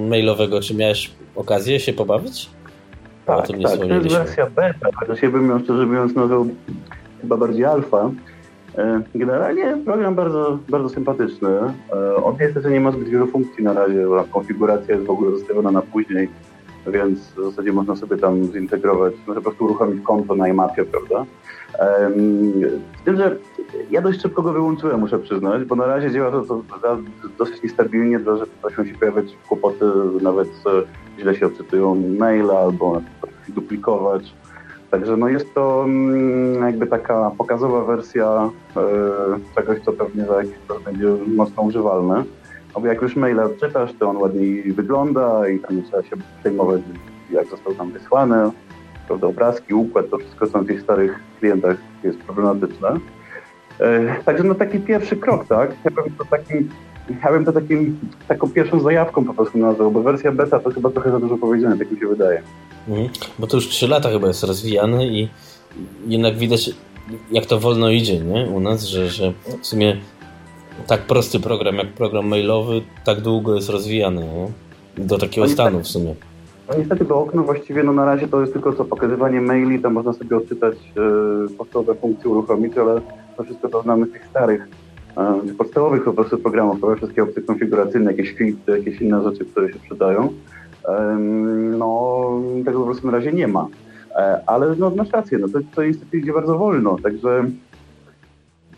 mailowego. 0.10 0.62
Czy 0.62 0.76
miałeś 0.76 1.12
okazję 1.36 1.80
się 1.80 1.94
pobawić? 1.94 2.50
Tak, 3.26 3.48
tak. 3.48 3.78
To 3.80 3.86
jest 3.86 4.08
wersja 4.08 4.46
beta, 4.50 4.90
ja 5.22 5.30
bym 5.30 5.50
ją 5.50 5.64
szczerze 5.64 5.86
mówiąc 5.86 6.16
nazwał 6.16 6.48
chyba 7.22 7.38
bardziej 7.38 7.66
alfa. 7.66 8.12
E, 8.78 9.02
generalnie 9.16 9.78
program 9.86 10.16
bardzo, 10.16 10.60
bardzo 10.70 10.90
sympatyczny. 10.90 11.50
E, 11.94 12.16
on 12.16 12.36
niestety 12.42 12.70
nie 12.70 12.80
ma 12.80 12.92
zbyt 12.92 13.10
wielu 13.10 13.28
funkcji 13.28 13.64
na 13.64 13.74
razie, 13.74 14.08
bo 14.08 14.24
konfiguracja 14.24 14.96
jest 14.96 15.08
w 15.08 15.10
ogóle 15.10 15.32
zostawiona 15.32 15.72
na 15.72 15.82
później, 15.82 16.30
więc 16.88 17.20
w 17.20 17.44
zasadzie 17.44 17.74
można 17.74 17.96
sobie 17.96 18.18
tam 18.18 18.44
zintegrować, 18.44 19.14
no 19.28 19.34
po 19.34 19.42
prostu 19.42 19.66
uruchomić 19.66 20.04
konto 20.04 20.36
na 20.36 20.48
iMapie, 20.48 20.86
prawda? 20.86 21.26
Z 23.02 23.04
tym, 23.06 23.18
że 23.18 23.38
ja 23.92 24.02
dość 24.02 24.22
szybko 24.22 24.42
go 24.42 24.54
wyłączyłem, 24.54 25.00
muszę 25.00 25.20
przyznać, 25.20 25.64
bo 25.64 25.76
na 25.76 25.86
razie 25.86 26.12
działa 26.12 26.32
to, 26.32 26.44
to 26.44 26.64
dosyć 27.38 27.64
niestabilnie, 27.64 28.20
że 28.20 28.46
potrafią 28.48 28.86
się 28.86 28.94
pojawiać 29.00 29.26
kłopoty, 29.48 29.86
nawet 30.22 30.50
źle 31.20 31.36
się 31.36 31.46
odczytują 31.46 31.96
maile 31.96 32.52
albo 32.52 33.02
duplikować. 33.48 34.34
Także 34.92 35.18
no 35.18 35.30
jest 35.30 35.54
to 35.54 35.84
mm, 35.84 36.64
jakby 36.64 36.88
taka 36.88 37.32
pokazowa 37.38 37.86
wersja 37.86 38.50
e, 38.78 38.82
czegoś, 39.56 39.80
co 39.80 39.94
pewnie 39.94 40.26
za 40.26 40.38
jakiś 40.38 40.58
czas 40.68 40.84
będzie 40.84 41.08
mocno 41.28 41.64
używalne. 41.64 42.24
No 42.76 42.82
bo 42.82 42.88
jak 42.88 43.02
już 43.02 43.16
maila 43.16 43.50
czytasz, 43.60 43.94
to 44.00 44.10
on 44.10 44.18
ładniej 44.18 44.74
wygląda 44.74 45.50
i 45.50 45.60
tam 45.60 45.76
nie 45.76 45.84
trzeba 45.84 46.04
się 46.04 46.16
przejmować, 46.40 46.82
jak 47.32 47.48
został 47.48 47.74
tam 47.74 47.92
wysłany 47.92 48.52
prawda, 49.12 49.28
obrazki, 49.28 49.74
układ, 49.74 50.10
to 50.10 50.18
wszystko 50.18 50.48
co 50.48 50.62
na 50.62 50.68
tych 50.68 50.82
starych 50.82 51.20
klientach 51.40 51.78
jest 52.04 52.20
problematyczne. 52.20 52.90
E, 53.80 54.16
także 54.24 54.44
no 54.44 54.56
taki 54.56 54.80
pierwszy 54.80 55.16
krok, 55.16 55.48
tak? 55.48 55.72
Ja 55.86 55.92
bym 55.92 56.14
to 56.18 56.26
takim, 56.26 56.70
ja 57.24 57.32
bym 57.32 57.46
to 57.46 57.52
takim, 57.52 58.00
taką 58.28 58.50
pierwszą 58.50 58.80
zajawką 58.80 59.26
po 59.26 59.34
prostu 59.34 59.58
nazwał, 59.58 59.92
bo 59.92 60.02
wersja 60.02 60.32
beta 60.32 60.60
to 60.60 60.72
chyba 60.72 60.90
trochę 60.90 61.12
za 61.12 61.20
dużo 61.20 61.38
powiedziane, 61.38 61.78
tak 61.78 61.92
mi 61.92 62.00
się 62.00 62.08
wydaje. 62.08 62.42
Mhm. 62.88 63.10
Bo 63.40 63.48
to 63.48 63.58
już 63.58 63.68
3 63.68 63.88
lata 63.88 64.10
chyba 64.10 64.28
jest 64.28 64.44
rozwijany 64.44 65.08
i 65.08 65.30
jednak 66.08 66.38
widać 66.38 66.70
jak 67.32 67.46
to 67.46 67.60
wolno 67.60 67.90
idzie, 67.90 68.20
nie? 68.20 68.46
U 68.46 68.60
nas, 68.60 68.84
że, 68.84 69.10
że 69.10 69.34
w 69.62 69.68
sumie 69.68 69.98
tak 70.88 71.02
prosty 71.02 71.40
program 71.40 71.76
jak 71.76 71.88
program 71.88 72.28
mailowy 72.28 72.82
tak 73.06 73.22
długo 73.22 73.56
jest 73.56 73.70
rozwijany, 73.70 74.22
nie? 74.22 74.52
Do 75.06 75.18
takiego 75.18 75.50
stanu 75.50 75.80
w 75.80 75.88
sumie. 75.88 76.16
No 76.70 76.78
niestety 76.78 77.06
to 77.06 77.20
okno 77.20 77.44
właściwie 77.44 77.84
no 77.84 77.94
na 77.94 78.06
razie 78.06 78.28
to 78.28 78.42
jest 78.42 78.54
tylko 78.54 78.74
co 78.74 78.86
pokazywanie 78.86 79.42
maili, 79.42 79.80
tam 79.80 79.94
można 79.94 80.14
sobie 80.14 80.38
odczytać 80.38 80.76
e, 80.76 81.56
podstawowe 81.58 81.96
funkcje 81.96 82.30
uruchomić, 82.30 82.78
ale 82.78 83.02
to 83.38 83.44
wszystko 83.44 83.70
to 83.70 83.82
znamy 83.82 84.06
z 84.06 84.12
tych 84.12 84.28
starych, 84.28 84.68
e, 85.18 85.42
podstawowych 85.58 86.04
po 86.04 86.14
prostu 86.14 86.38
programów, 86.38 86.98
wszystkie 86.98 87.24
opcje 87.24 87.42
konfiguracyjne, 87.42 88.12
jakieś 88.12 88.32
filtry, 88.32 88.78
jakieś 88.78 89.02
inne 89.02 89.24
rzeczy, 89.24 89.46
które 89.46 89.74
się 89.74 89.80
przydają. 89.80 90.34
E, 90.88 91.18
no 91.78 92.42
tego 92.66 92.80
po 92.80 92.86
prostu 92.86 93.08
na 93.08 93.14
razie 93.14 93.34
nie 93.34 93.48
ma. 93.48 93.68
E, 94.16 94.42
ale 94.46 94.76
no 94.76 94.90
masz 94.90 95.10
rację, 95.10 95.38
no 95.38 95.48
to, 95.48 95.60
to 95.76 95.84
niestety 95.84 96.18
idzie 96.18 96.34
bardzo 96.34 96.58
wolno, 96.58 96.98
także 97.04 97.46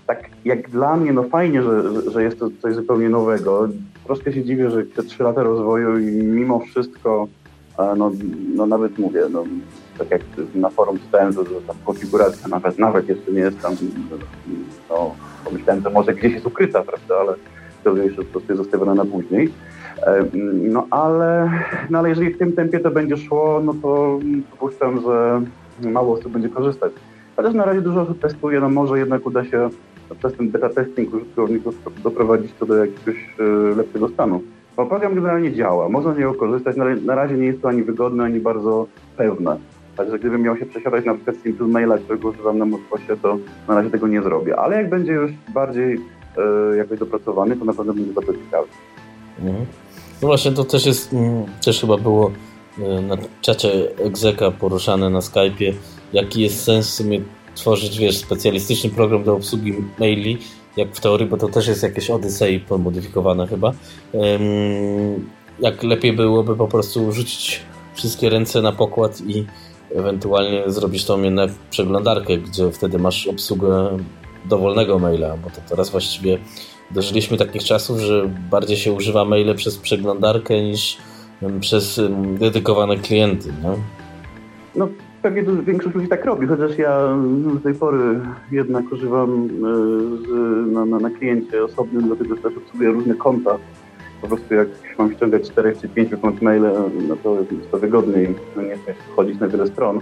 tak 0.07 0.29
jak 0.45 0.69
dla 0.69 0.97
mnie, 0.97 1.13
no 1.13 1.23
fajnie, 1.23 1.63
że, 1.63 2.11
że 2.11 2.23
jest 2.23 2.39
to 2.39 2.49
coś 2.61 2.75
zupełnie 2.75 3.09
nowego. 3.09 3.69
Troszkę 4.05 4.33
się 4.33 4.43
dziwię, 4.43 4.69
że 4.69 4.85
te 4.85 5.03
trzy 5.03 5.23
lata 5.23 5.43
rozwoju 5.43 5.99
i 5.99 6.05
mimo 6.11 6.59
wszystko 6.59 7.27
no, 7.77 8.11
no 8.55 8.65
nawet 8.65 8.97
mówię, 8.97 9.21
no, 9.31 9.43
tak 9.97 10.11
jak 10.11 10.21
na 10.55 10.69
forum 10.69 10.99
czytałem, 10.99 11.33
że, 11.33 11.43
ta 11.67 11.73
konfiguracja 11.85 12.47
nawet, 12.47 12.79
nawet 12.79 13.09
jeszcze 13.09 13.31
nie 13.31 13.39
jest 13.39 13.61
tam, 13.61 13.75
no, 14.89 15.15
pomyślałem, 15.45 15.83
że 15.83 15.89
może 15.89 16.13
gdzieś 16.13 16.33
jest 16.33 16.45
ukryta, 16.45 16.83
prawda, 16.83 17.15
ale 17.19 17.33
to 17.83 17.89
już 17.89 18.17
jest 18.17 18.57
zostawiona 18.57 18.95
na 18.95 19.05
później. 19.05 19.53
No 20.53 20.87
ale, 20.89 21.51
no 21.89 21.99
ale 21.99 22.09
jeżeli 22.09 22.33
w 22.33 22.37
tym 22.37 22.53
tempie 22.53 22.79
to 22.79 22.91
będzie 22.91 23.17
szło, 23.17 23.61
no 23.65 23.73
to 23.81 24.19
przypuszczam, 24.47 25.01
że 25.01 25.41
mało 25.91 26.13
osób 26.13 26.31
będzie 26.31 26.49
korzystać. 26.49 26.91
Chociaż 27.35 27.53
na 27.53 27.65
razie 27.65 27.81
dużo 27.81 28.01
osób 28.01 28.19
testuje, 28.19 28.59
no 28.59 28.69
może 28.69 28.99
jednak 28.99 29.25
uda 29.25 29.45
się 29.45 29.69
przez 30.19 30.33
ten 30.33 30.49
beta 30.49 30.69
testing 30.69 31.13
użytkowników 31.13 31.75
doprowadzić 32.03 32.53
to 32.59 32.65
do 32.65 32.75
jakiegoś 32.75 33.35
e, 33.39 33.75
lepszego 33.75 34.09
stanu. 34.09 34.41
Bo 34.77 34.85
program 34.85 35.15
generalnie 35.15 35.53
działa, 35.53 35.89
można 35.89 36.13
z 36.13 36.17
niego 36.17 36.33
korzystać, 36.33 36.77
ale 36.77 36.95
na 36.95 37.15
razie 37.15 37.35
nie 37.35 37.45
jest 37.45 37.61
to 37.61 37.69
ani 37.69 37.83
wygodne, 37.83 38.23
ani 38.23 38.39
bardzo 38.39 38.87
pewne. 39.17 39.57
Także 39.97 40.19
gdybym 40.19 40.41
miał 40.41 40.57
się 40.57 40.65
przesiadać 40.65 41.05
na 41.05 41.15
przykład 41.15 41.35
z 41.35 41.41
Simple 41.43 41.67
Maila, 41.67 41.97
którego 41.97 42.29
używam 42.29 42.57
na 42.57 42.65
Mosfosie, 42.65 43.17
to 43.21 43.37
na 43.67 43.75
razie 43.75 43.89
tego 43.89 44.07
nie 44.07 44.21
zrobię. 44.21 44.59
Ale 44.59 44.75
jak 44.75 44.89
będzie 44.89 45.13
już 45.13 45.31
bardziej 45.53 45.99
e, 46.73 46.77
jakoś 46.77 46.99
dopracowany, 46.99 47.55
to 47.55 47.65
na 47.65 47.73
pewno 47.73 47.93
będzie 47.93 48.13
bardzo 48.13 48.33
ciekawy. 48.33 48.67
No 50.23 50.27
właśnie, 50.27 50.51
to 50.51 50.63
też 50.63 50.85
jest, 50.85 51.13
mm, 51.13 51.45
też 51.65 51.81
chyba 51.81 51.97
było 51.97 52.31
e, 52.79 53.01
na 53.01 53.17
czacie 53.41 53.97
egzeka 53.97 54.51
poruszane 54.51 55.09
na 55.09 55.19
Skype'ie, 55.19 55.73
jaki 56.13 56.41
jest 56.41 56.63
sens 56.63 56.89
w 56.89 56.93
sumie 56.93 57.21
tworzyć, 57.55 57.97
wiesz, 57.97 58.17
specjalistyczny 58.17 58.89
program 58.89 59.23
do 59.23 59.33
obsługi 59.33 59.73
maili, 59.99 60.37
jak 60.77 60.95
w 60.95 60.99
teorii, 60.99 61.27
bo 61.27 61.37
to 61.37 61.47
też 61.47 61.67
jest 61.67 61.83
jakieś 61.83 62.09
Odyssey 62.09 62.59
pomodyfikowane 62.59 63.47
chyba, 63.47 63.73
jak 65.59 65.83
lepiej 65.83 66.13
byłoby 66.13 66.55
po 66.55 66.67
prostu 66.67 67.11
rzucić 67.11 67.61
wszystkie 67.95 68.29
ręce 68.29 68.61
na 68.61 68.71
pokład 68.71 69.21
i 69.27 69.45
ewentualnie 69.95 70.63
zrobić 70.67 71.05
tą 71.05 71.21
jednak 71.21 71.51
przeglądarkę, 71.69 72.37
gdzie 72.37 72.71
wtedy 72.71 72.99
masz 72.99 73.27
obsługę 73.27 73.97
dowolnego 74.45 74.99
maila, 74.99 75.37
bo 75.37 75.49
to 75.49 75.61
teraz 75.69 75.89
właściwie 75.89 76.39
dożyliśmy 76.91 77.37
takich 77.37 77.63
czasów, 77.63 77.99
że 77.99 78.29
bardziej 78.51 78.77
się 78.77 78.91
używa 78.91 79.25
maile 79.25 79.55
przez 79.55 79.77
przeglądarkę 79.77 80.61
niż 80.61 80.97
przez 81.59 82.01
dedykowane 82.39 82.97
klienty. 82.97 83.53
No, 83.63 83.77
no 84.75 84.87
pewnie 85.21 85.43
większość 85.63 85.95
ludzi 85.95 86.07
tak 86.07 86.25
robi, 86.25 86.47
chociaż 86.47 86.77
ja 86.77 87.17
do 87.53 87.59
tej 87.59 87.73
pory 87.73 88.19
jednak 88.51 88.91
używam 88.91 89.49
z, 90.27 90.71
na, 90.73 90.85
na, 90.85 90.99
na 90.99 91.09
kliencie 91.09 91.63
osobnym, 91.63 92.07
dlatego 92.07 92.35
też 92.35 92.57
obsługuję 92.57 92.91
różne 92.91 93.15
konta. 93.15 93.57
Po 94.21 94.27
prostu 94.27 94.53
jak 94.53 94.67
mam 94.97 95.13
ściągać 95.13 95.49
4 95.51 95.75
czy 95.81 95.89
5 95.89 96.11
kont 96.21 96.41
maile, 96.41 96.71
no 97.07 97.15
to 97.23 97.37
jest 97.51 97.71
to 97.71 97.77
wygodniej, 97.77 98.35
no 98.55 98.61
nie 98.61 98.77
chcę 98.77 98.93
wchodzić 99.11 99.39
na 99.39 99.47
wiele 99.47 99.67
stron. 99.67 100.01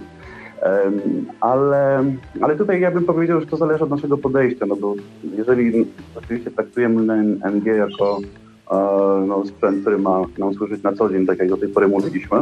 Ale, 1.41 2.03
ale 2.41 2.55
tutaj 2.55 2.81
ja 2.81 2.91
bym 2.91 3.05
powiedział, 3.05 3.39
że 3.39 3.47
to 3.47 3.57
zależy 3.57 3.83
od 3.83 3.89
naszego 3.89 4.17
podejścia, 4.17 4.65
no 4.65 4.75
bo 4.75 4.95
jeżeli 5.37 5.85
oczywiście 6.15 6.51
traktujemy 6.51 7.13
NG 7.51 7.65
jako 7.65 8.19
no, 9.27 9.45
sprzęt, 9.45 9.81
który 9.81 9.97
ma 9.97 10.21
nam 10.37 10.53
służyć 10.53 10.83
na 10.83 10.93
co 10.93 11.09
dzień, 11.09 11.25
tak 11.25 11.39
jak 11.39 11.49
do 11.49 11.57
tej 11.57 11.69
pory 11.69 11.87
mówiliśmy, 11.87 12.37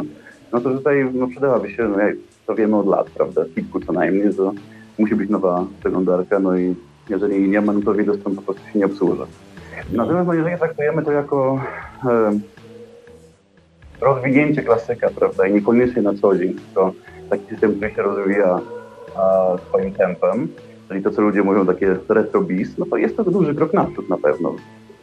no 0.53 0.61
to 0.61 0.69
tutaj 0.69 1.11
no, 1.13 1.27
przydałaby 1.27 1.71
się, 1.71 1.87
no, 1.87 1.97
to 2.47 2.55
wiemy 2.55 2.77
od 2.77 2.87
lat, 2.87 3.09
prawda, 3.09 3.41
kilku 3.55 3.79
co 3.79 3.93
najmniej, 3.93 4.33
że 4.33 4.51
musi 4.97 5.15
być 5.15 5.29
nowa 5.29 5.65
przeglądarka, 5.79 6.39
no 6.39 6.57
i 6.57 6.75
jeżeli 7.09 7.49
nie 7.49 7.61
ma, 7.61 7.73
no 7.73 7.81
to 7.81 7.93
wiele 7.93 8.17
po 8.17 8.29
prostu 8.29 8.63
się 8.73 8.79
nie 8.79 8.85
obsłuży. 8.85 9.23
Natomiast 9.93 10.27
no, 10.27 10.33
jeżeli 10.33 10.57
traktujemy 10.57 11.03
to 11.03 11.11
jako 11.11 11.61
e, 12.05 12.39
rozwinięcie 14.01 14.63
klasyka, 14.63 15.09
prawda, 15.15 15.47
i 15.47 15.53
niekoniecznie 15.53 16.01
na 16.01 16.13
co 16.13 16.37
dzień, 16.37 16.55
to 16.73 16.93
taki 17.29 17.45
system, 17.49 17.75
który 17.75 17.91
się 17.91 18.01
rozwija 18.01 18.59
a, 19.15 19.55
swoim 19.67 19.93
tempem, 19.93 20.47
czyli 20.87 21.03
to, 21.03 21.11
co 21.11 21.21
ludzie 21.21 21.43
mówią, 21.43 21.65
takie 21.65 21.95
retro 22.09 22.41
bis, 22.41 22.77
no 22.77 22.85
to 22.85 22.97
jest 22.97 23.17
to 23.17 23.23
duży 23.23 23.55
krok 23.55 23.73
naprzód 23.73 24.09
na 24.09 24.17
pewno. 24.17 24.55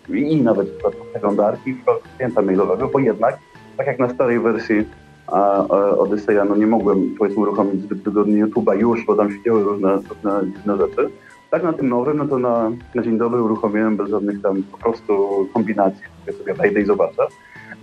I, 0.08 0.42
nawet 0.42 0.68
w 0.68 0.72
przypadku 0.72 1.06
przeglądarki, 1.10 1.72
w 1.72 1.76
przypadku 1.76 2.08
klienta 2.16 2.42
mailowego, 2.42 2.88
bo 2.88 2.98
jednak, 2.98 3.38
tak 3.76 3.86
jak 3.86 3.98
na 3.98 4.08
starej 4.08 4.40
wersji 4.40 4.84
a, 5.26 5.66
a 5.68 5.96
Odyseja, 5.96 6.44
no 6.44 6.56
nie 6.56 6.66
mogłem 6.66 7.14
powiedzmy 7.18 7.42
uruchomić 7.42 7.82
zbyt 7.82 8.02
wygodnie 8.02 8.46
YouTube'a 8.46 8.80
już, 8.80 9.06
bo 9.06 9.16
tam 9.16 9.32
się 9.32 9.42
działy 9.42 9.64
różne, 9.64 9.94
różne 9.94 10.52
dziwne 10.56 10.76
rzeczy. 10.76 11.10
Tak 11.50 11.62
na 11.62 11.72
tym 11.72 11.88
nowym, 11.88 12.16
no 12.16 12.28
to 12.28 12.38
na, 12.38 12.70
na 12.94 13.02
dzień 13.02 13.18
dobry 13.18 13.42
uruchomiłem 13.42 13.96
bez 13.96 14.10
żadnych 14.10 14.42
tam 14.42 14.62
po 14.62 14.78
prostu 14.78 15.46
kombinacji, 15.54 16.02
które 16.22 16.38
sobie 16.38 16.54
wejdę 16.54 16.80
i 16.80 16.84
zobaczę. 16.84 17.22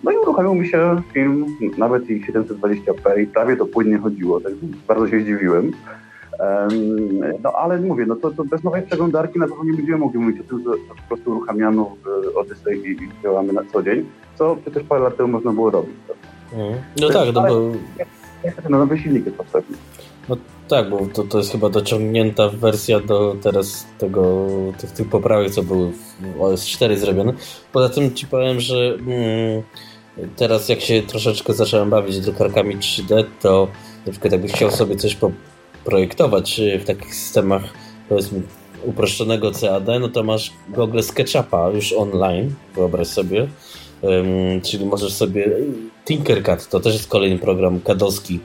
No 0.04 0.12
i 0.12 0.18
uruchomił 0.18 0.56
mi 0.56 0.68
się 0.68 1.02
film, 1.13 1.46
nawet 1.78 2.10
i 2.10 2.26
720p 2.26 3.22
i 3.22 3.28
prawie 3.28 3.58
to 3.58 3.66
płynnie 3.66 3.98
chodziło, 3.98 4.42
tak 4.42 4.54
bardzo 4.88 5.08
się 5.08 5.22
zdziwiłem. 5.22 5.72
No 7.44 7.52
ale 7.52 7.80
mówię, 7.80 8.06
no 8.06 8.16
to, 8.16 8.32
to 8.32 8.44
bez 8.44 8.63
nowej 8.63 8.82
przeglądarki 8.82 9.39
na 9.39 9.48
pewno 9.48 9.63
nie 9.63 9.74
będziemy 9.74 9.98
mogli 9.98 10.20
mówić 10.20 10.42
o 10.42 10.44
tym, 10.44 10.63
że 10.63 10.70
po 11.02 11.08
prostu 11.08 11.32
uruchamiano 11.32 11.96
w 12.04 12.38
Odyssey 12.38 12.78
i, 12.78 12.92
i 12.92 13.10
działamy 13.24 13.54
na 13.54 13.62
co 13.74 13.84
dzień, 13.84 14.06
co 14.36 14.56
przecież 14.56 14.84
parę 14.84 15.04
lat 15.04 15.18
temu 15.18 15.30
można 15.30 15.52
było 15.52 15.70
robić. 15.70 15.96
Mhm. 16.54 16.74
No 17.02 17.10
tak, 17.10 17.34
no 17.34 17.42
bo... 17.42 17.72
Niestety 18.46 18.70
no, 18.70 18.78
nowy 18.78 19.00
silnik 19.00 19.26
jest 19.26 19.38
potrzebny. 19.38 19.78
No 20.30 20.38
tak, 20.68 20.89
bo 20.89 21.00
to, 21.13 21.24
to 21.24 21.38
jest 21.38 21.52
chyba 21.52 21.70
dociągnięta 21.70 22.50
wersja 22.50 23.00
do 23.00 23.36
teraz 23.42 23.88
tego, 23.98 24.48
tych, 24.78 24.92
tych 24.92 25.10
poprawek, 25.10 25.52
co 25.52 25.63
były 25.63 25.92
w 26.38 26.42
OS 26.42 26.66
4 26.66 26.98
zrobione. 26.98 27.34
Poza 27.72 27.89
tym 27.89 28.13
ci 28.13 28.28
powiem, 28.28 28.60
że 28.60 28.76
mm, 28.76 29.63
teraz 30.36 30.69
jak 30.69 30.82
się 30.82 31.02
troszeczkę 31.02 31.54
zacząłem 31.54 31.89
bawić 31.89 32.19
drukarkami 32.19 32.78
3D, 32.78 33.23
to 33.41 33.67
na 34.06 34.12
przykład 34.12 34.32
jakbyś 34.34 34.52
chciał 34.52 34.71
sobie 34.71 34.95
coś 34.95 35.17
projektować 35.86 36.62
w 36.80 36.86
takich 36.86 37.15
systemach 37.15 37.63
powiedzmy 38.10 38.41
uproszczonego 38.86 39.52
CAD, 39.52 39.88
no 39.99 40.10
to 40.10 40.23
masz 40.23 40.52
Google 40.69 41.02
SketchUpa 41.02 41.69
już 41.69 41.93
online, 41.93 42.54
wyobraź 42.76 43.08
sobie. 43.08 43.47
Um, 44.02 44.62
czyli 44.62 44.86
możesz 44.86 45.13
sobie 45.13 45.52
Tinkercad, 46.06 46.69
to 46.69 46.80
też 46.80 46.93
jest 46.93 47.08
kolejny 47.08 47.39
program 47.39 47.80
kadowski, 47.80 48.39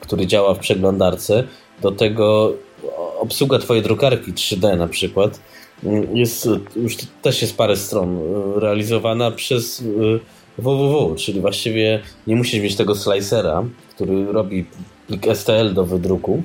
który 0.00 0.26
działa 0.26 0.54
w 0.54 0.58
przeglądarce. 0.58 1.44
Do 1.82 1.92
tego 1.92 2.52
obsługa 3.18 3.58
twojej 3.58 3.82
drukarki 3.82 4.32
3D 4.32 4.78
na 4.78 4.88
przykład 4.88 5.40
jest, 6.14 6.48
już 6.76 6.96
też 7.22 7.42
jest 7.42 7.56
parę 7.56 7.76
stron 7.76 8.18
e, 8.18 8.60
realizowana 8.60 9.30
przez 9.30 9.84
www, 10.58 11.14
czyli 11.14 11.40
właściwie 11.40 12.02
nie 12.26 12.36
musisz 12.36 12.62
mieć 12.62 12.76
tego 12.76 12.94
slicera, 12.94 13.64
który 13.94 14.32
robi 14.32 14.64
plik 15.06 15.26
STL 15.34 15.74
do 15.74 15.84
wydruku, 15.84 16.42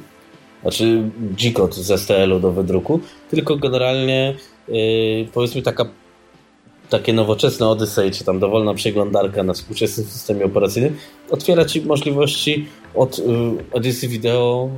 znaczy 0.62 1.10
G-code 1.18 1.74
z 1.74 2.02
STL-u 2.02 2.40
do 2.40 2.52
wydruku, 2.52 3.00
tylko 3.30 3.56
generalnie 3.56 4.36
yy, 4.68 5.28
powiedzmy 5.34 5.62
taka 5.62 5.86
takie 6.92 7.14
nowoczesne 7.14 7.68
Odyssey, 7.68 8.12
czy 8.12 8.24
tam 8.24 8.40
dowolna 8.40 8.74
przeglądarka 8.74 9.44
na 9.44 9.54
współczesnym 9.54 10.08
systemie 10.08 10.46
operacyjnym 10.46 10.98
otwiera 11.30 11.66
Ci 11.66 11.82
możliwości 11.82 12.68
od 12.96 13.20
y, 13.20 13.24
edycji 13.74 14.10
wideo, 14.10 14.70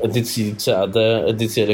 y, 0.00 0.02
edycji 0.02 0.54
CAD, 0.64 0.96
edycji 1.26 1.66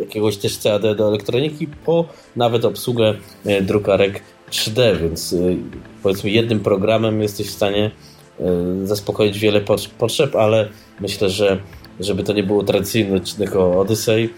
jakiegoś 0.00 0.36
też 0.36 0.58
CAD 0.58 0.82
do 0.96 1.08
elektroniki, 1.08 1.66
po 1.66 2.04
nawet 2.36 2.64
obsługę 2.64 3.14
y, 3.46 3.62
drukarek 3.62 4.22
3D, 4.50 5.00
więc 5.00 5.34
powiedzmy 6.04 6.30
jednym 6.30 6.60
programem 6.60 7.22
jesteś 7.22 7.46
w 7.46 7.50
stanie 7.50 7.90
zaspokoić 8.84 9.38
wiele 9.38 9.60
potrzeb, 9.98 10.36
ale 10.36 10.68
myślę, 11.00 11.30
że 11.30 11.58
żeby 12.00 12.22
to 12.22 12.32
nie 12.32 12.42
było 12.42 12.62
tradycyjny 12.62 13.16
odcinek 13.16 13.56
o 13.56 13.80
Odyssey, 13.80 14.28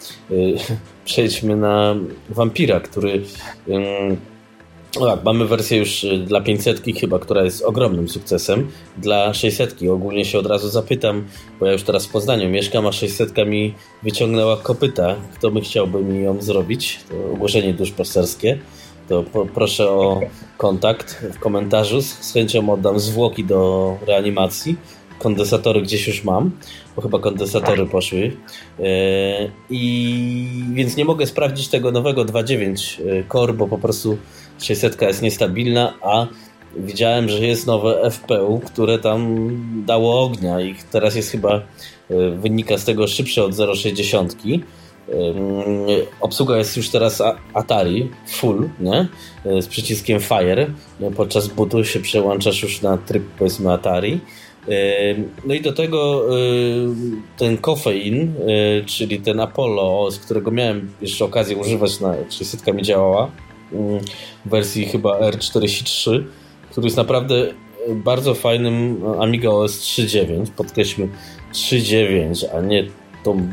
przejdźmy 1.04 1.56
na 1.56 1.94
Vampira, 2.28 2.80
który 2.80 3.22
no 5.00 5.06
tak, 5.06 5.24
mamy 5.24 5.46
wersję 5.46 5.78
już 5.78 6.04
y, 6.04 6.18
dla 6.18 6.40
500 6.40 6.82
chyba, 7.00 7.18
która 7.18 7.44
jest 7.44 7.62
ogromnym 7.62 8.08
sukcesem. 8.08 8.70
Dla 8.98 9.34
600 9.34 9.76
ogólnie 9.92 10.24
się 10.24 10.38
od 10.38 10.46
razu 10.46 10.68
zapytam, 10.68 11.26
bo 11.60 11.66
ja 11.66 11.72
już 11.72 11.82
teraz 11.82 12.06
w 12.06 12.10
Poznaniu 12.10 12.50
mieszkam, 12.50 12.86
a 12.86 12.92
600 12.92 13.36
mi 13.46 13.74
wyciągnęła 14.02 14.56
kopyta. 14.56 15.14
Kto 15.34 15.50
by 15.50 15.60
chciałby 15.60 16.04
mi 16.04 16.24
ją 16.24 16.42
zrobić? 16.42 17.00
To 17.08 17.32
ogłoszenie 17.32 17.74
duszpasterskie. 17.74 18.58
To 19.08 19.24
proszę 19.54 19.90
o 19.90 20.20
kontakt 20.58 21.24
w 21.32 21.38
komentarzu. 21.38 22.02
Z 22.02 22.32
chęcią 22.32 22.72
oddam 22.72 23.00
zwłoki 23.00 23.44
do 23.44 23.98
reanimacji. 24.06 24.76
Kondensatory 25.18 25.82
gdzieś 25.82 26.06
już 26.06 26.24
mam, 26.24 26.50
bo 26.96 27.02
chyba 27.02 27.18
kondensatory 27.18 27.86
poszły. 27.86 28.36
E, 28.80 28.84
I 29.70 30.62
więc 30.72 30.96
nie 30.96 31.04
mogę 31.04 31.26
sprawdzić 31.26 31.68
tego 31.68 31.92
nowego 31.92 32.24
2.9 32.24 33.00
e, 33.00 33.24
Core, 33.32 33.52
bo 33.52 33.66
po 33.66 33.78
prostu 33.78 34.18
600 34.58 35.02
jest 35.02 35.22
niestabilna, 35.22 35.94
a 36.02 36.26
widziałem, 36.76 37.28
że 37.28 37.46
jest 37.46 37.66
nowe 37.66 38.10
FPU, 38.10 38.60
które 38.64 38.98
tam 38.98 39.50
dało 39.86 40.22
ognia 40.22 40.60
i 40.60 40.74
teraz 40.90 41.14
jest 41.16 41.30
chyba, 41.30 41.54
e, 41.54 41.60
wynika 42.30 42.78
z 42.78 42.84
tego 42.84 43.06
szybsze 43.06 43.44
od 43.44 43.52
0,60. 43.52 44.60
Obsługa 46.20 46.58
jest 46.58 46.76
już 46.76 46.88
teraz 46.88 47.22
Atari 47.54 48.10
full, 48.28 48.68
nie? 48.80 49.08
E, 49.44 49.62
z 49.62 49.66
przyciskiem 49.66 50.20
Fire. 50.20 50.66
No, 51.00 51.10
podczas 51.10 51.48
bootu 51.48 51.84
się 51.84 52.00
przełączasz 52.00 52.62
już 52.62 52.82
na 52.82 52.98
tryb 52.98 53.22
powiedzmy 53.38 53.72
Atari. 53.72 54.20
No 55.44 55.54
i 55.54 55.60
do 55.60 55.72
tego 55.72 56.22
ten 57.36 57.58
kofein, 57.58 58.34
czyli 58.86 59.20
ten 59.20 59.40
Apollo, 59.40 60.10
z 60.10 60.18
którego 60.18 60.50
miałem 60.50 60.90
jeszcze 61.02 61.24
okazję 61.24 61.56
używać 61.56 62.00
na 62.00 62.14
300 62.28 62.72
mi 62.72 62.82
działała 62.82 63.30
w 64.46 64.48
wersji 64.50 64.86
chyba 64.86 65.20
R43, 65.20 66.24
który 66.70 66.86
jest 66.86 66.96
naprawdę 66.96 67.46
bardzo 67.90 68.34
fajnym 68.34 69.02
Amiga 69.20 69.50
OS 69.50 69.80
3.9, 69.80 70.46
podkreślmy 70.50 71.08
3.9, 71.52 72.46
a 72.56 72.60
nie 72.60 72.84
tą, 73.26 73.48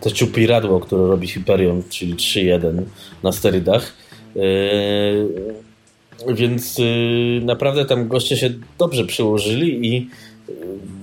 te 0.00 0.12
ciupiradło, 0.12 0.80
które 0.80 1.06
robi 1.06 1.28
Hyperion, 1.28 1.82
czyli 1.88 2.14
3.1 2.14 2.82
na 3.22 3.32
sterydach. 3.32 3.92
Yy, 4.34 6.34
więc 6.34 6.78
yy, 6.78 7.40
naprawdę 7.44 7.84
tam 7.84 8.08
goście 8.08 8.36
się 8.36 8.50
dobrze 8.78 9.04
przyłożyli 9.04 9.86
i 9.86 10.08
yy, 10.48 10.54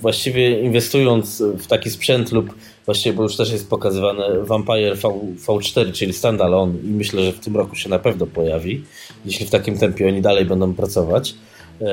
właściwie 0.02 0.62
inwestując 0.62 1.44
w 1.58 1.68
taki 1.68 1.90
sprzęt 1.90 2.32
lub 2.32 2.56
właściwie, 2.86 3.16
bo 3.16 3.24
już 3.24 3.38
też 3.38 3.52
jest 3.52 3.70
pokazywane 3.70 4.40
Vampire 4.40 4.96
v, 4.96 5.02
V4, 5.48 5.92
czyli 5.92 6.14
standalone 6.14 6.74
i 6.84 6.88
myślę, 6.88 7.24
że 7.24 7.32
w 7.32 7.40
tym 7.40 7.58
roku 7.58 7.76
się 7.76 7.90
na 7.90 8.00
pewno 8.00 8.26
pojawi, 8.26 8.84
jeśli 9.26 9.46
w 9.46 9.50
takim 9.50 9.78
tempie 9.78 10.08
oni 10.08 10.22
dalej 10.22 10.46
będą 10.46 10.74
pracować, 10.74 11.36
e, 11.82 11.86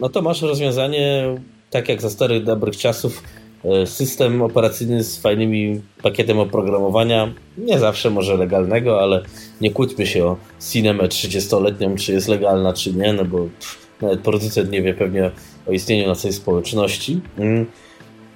no 0.00 0.08
to 0.08 0.22
masz 0.22 0.42
rozwiązanie 0.42 1.36
tak 1.70 1.88
jak 1.88 2.02
za 2.02 2.10
starych 2.10 2.44
dobrych 2.44 2.76
czasów 2.76 3.22
e, 3.22 3.39
system 3.86 4.42
operacyjny 4.42 5.04
z 5.04 5.18
fajnymi 5.18 5.80
pakietem 6.02 6.38
oprogramowania, 6.38 7.32
nie 7.58 7.78
zawsze 7.78 8.10
może 8.10 8.36
legalnego, 8.36 9.02
ale 9.02 9.22
nie 9.60 9.70
kłóćmy 9.70 10.06
się 10.06 10.24
o 10.24 10.36
cinemę 10.70 11.04
30-letnią, 11.04 11.96
czy 11.96 12.12
jest 12.12 12.28
legalna, 12.28 12.72
czy 12.72 12.94
nie, 12.94 13.12
no 13.12 13.24
bo 13.24 13.38
pff, 13.38 13.78
nawet 14.02 14.20
producent 14.20 14.70
nie 14.70 14.82
wie 14.82 14.94
pewnie 14.94 15.30
o 15.68 15.72
istnieniu 15.72 16.08
na 16.08 16.14
tej 16.14 16.32
społeczności. 16.32 17.20
Mm. 17.38 17.66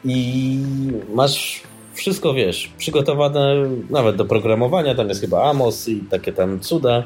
I 0.05 0.59
masz 1.15 1.63
wszystko, 1.95 2.35
wiesz, 2.35 2.73
przygotowane 2.79 3.55
nawet 3.91 4.17
do 4.17 4.25
programowania, 4.25 4.95
tam 4.95 5.09
jest 5.09 5.21
chyba 5.21 5.51
Amos 5.51 5.89
i 5.89 6.01
takie 6.11 6.33
tam 6.33 6.61
cuda, 6.61 7.05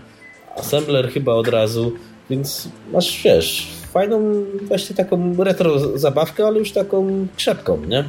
assembler 0.56 1.10
chyba 1.10 1.34
od 1.34 1.48
razu, 1.48 1.92
więc 2.30 2.68
masz, 2.92 3.22
wiesz, 3.22 3.68
fajną 3.92 4.44
właśnie 4.62 4.96
taką 4.96 5.34
retro 5.38 5.98
zabawkę, 5.98 6.46
ale 6.46 6.58
już 6.58 6.72
taką 6.72 7.26
krzepką, 7.36 7.78
nie? 7.88 8.04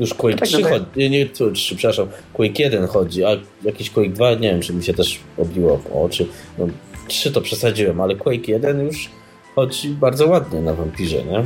Już 0.00 0.14
Quake 0.14 0.34
no 0.34 0.38
tak, 0.38 0.48
3 0.48 0.58
no 0.62 0.68
chodzi, 0.68 0.84
nie, 0.96 1.10
nie 1.10 1.26
3, 1.26 1.52
przepraszam, 1.76 2.08
Quake 2.32 2.62
1 2.62 2.86
chodzi, 2.86 3.24
a 3.24 3.28
jakiś 3.62 3.90
Quake 3.90 4.10
2, 4.10 4.34
nie 4.34 4.50
wiem, 4.50 4.60
czy 4.60 4.74
mi 4.74 4.84
się 4.84 4.94
też 4.94 5.20
obiło 5.38 5.80
o 5.94 6.02
oczy. 6.02 6.26
No, 6.58 6.66
3 7.08 7.32
to 7.32 7.40
przesadziłem, 7.40 8.00
ale 8.00 8.16
Quake 8.16 8.48
1 8.48 8.86
już 8.86 9.10
chodzi 9.54 9.88
bardzo 9.88 10.28
ładnie 10.28 10.60
na 10.60 10.74
Vampirze, 10.74 11.24
nie? 11.24 11.44